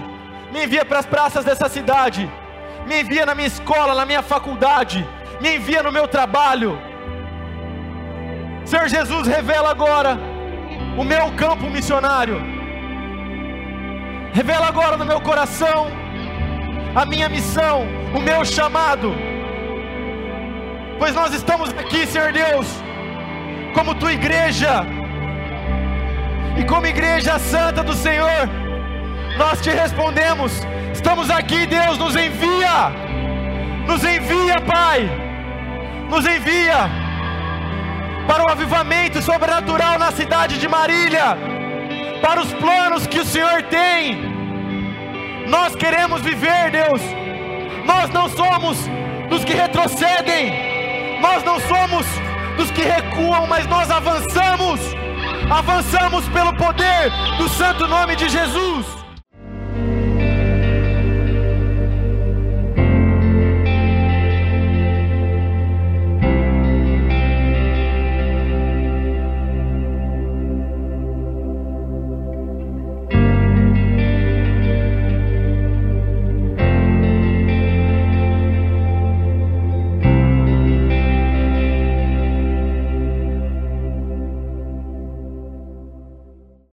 Me 0.52 0.64
envia 0.64 0.85
para 0.85 0.98
as 0.98 1.06
praças 1.06 1.44
dessa 1.44 1.68
cidade. 1.68 2.30
Me 2.87 3.02
envia 3.02 3.24
na 3.24 3.35
minha 3.35 3.46
escola, 3.46 3.94
na 3.94 4.04
minha 4.04 4.22
faculdade. 4.22 5.06
Me 5.40 5.56
envia 5.56 5.83
no 5.83 5.92
meu 5.92 6.09
trabalho. 6.09 6.89
Senhor 8.64 8.88
Jesus, 8.88 9.27
revela 9.27 9.70
agora 9.70 10.18
o 10.96 11.05
meu 11.05 11.31
campo 11.33 11.68
missionário. 11.68 12.40
Revela 14.33 14.68
agora 14.68 14.96
no 14.96 15.05
meu 15.05 15.20
coração 15.20 15.90
a 16.94 17.05
minha 17.05 17.29
missão, 17.29 17.87
o 18.14 18.20
meu 18.20 18.44
chamado. 18.44 19.14
Pois 20.99 21.14
nós 21.14 21.33
estamos 21.33 21.70
aqui, 21.70 22.07
Senhor 22.07 22.33
Deus, 22.33 22.66
como 23.75 23.94
tua 23.94 24.12
igreja, 24.12 24.85
e 26.59 26.64
como 26.64 26.87
igreja 26.87 27.38
santa 27.38 27.83
do 27.83 27.94
Senhor, 27.94 28.49
nós 29.38 29.61
te 29.61 29.70
respondemos: 29.70 30.53
estamos 30.92 31.31
aqui, 31.31 31.66
Deus, 31.66 31.96
nos 31.96 32.14
envia, 32.14 32.90
nos 33.87 34.05
envia, 34.05 34.61
Pai, 34.61 35.09
nos 36.09 36.27
envia 36.27 37.10
para 38.26 38.44
o 38.44 38.50
avivamento 38.50 39.20
sobrenatural 39.22 39.98
na 39.98 40.11
cidade 40.12 40.59
de 40.59 40.68
Marília, 40.68 41.37
para 42.22 42.40
os 42.40 42.52
planos 42.54 43.06
que 43.06 43.20
o 43.20 43.24
Senhor 43.24 43.62
tem. 43.64 44.30
Nós 45.48 45.74
queremos 45.74 46.20
viver, 46.22 46.70
Deus. 46.70 47.02
Nós 47.85 48.11
não 48.11 48.28
somos 48.28 48.78
dos 49.28 49.44
que 49.44 49.54
retrocedem, 49.54 51.20
nós 51.20 51.42
não 51.44 51.59
somos 51.61 52.06
dos 52.56 52.70
que 52.70 52.83
recuam, 52.83 53.46
mas 53.46 53.66
nós 53.66 53.90
avançamos 53.90 54.80
avançamos 55.50 56.28
pelo 56.28 56.54
poder 56.54 57.11
do 57.37 57.48
santo 57.48 57.87
nome 57.88 58.14
de 58.14 58.28
Jesus. 58.28 58.99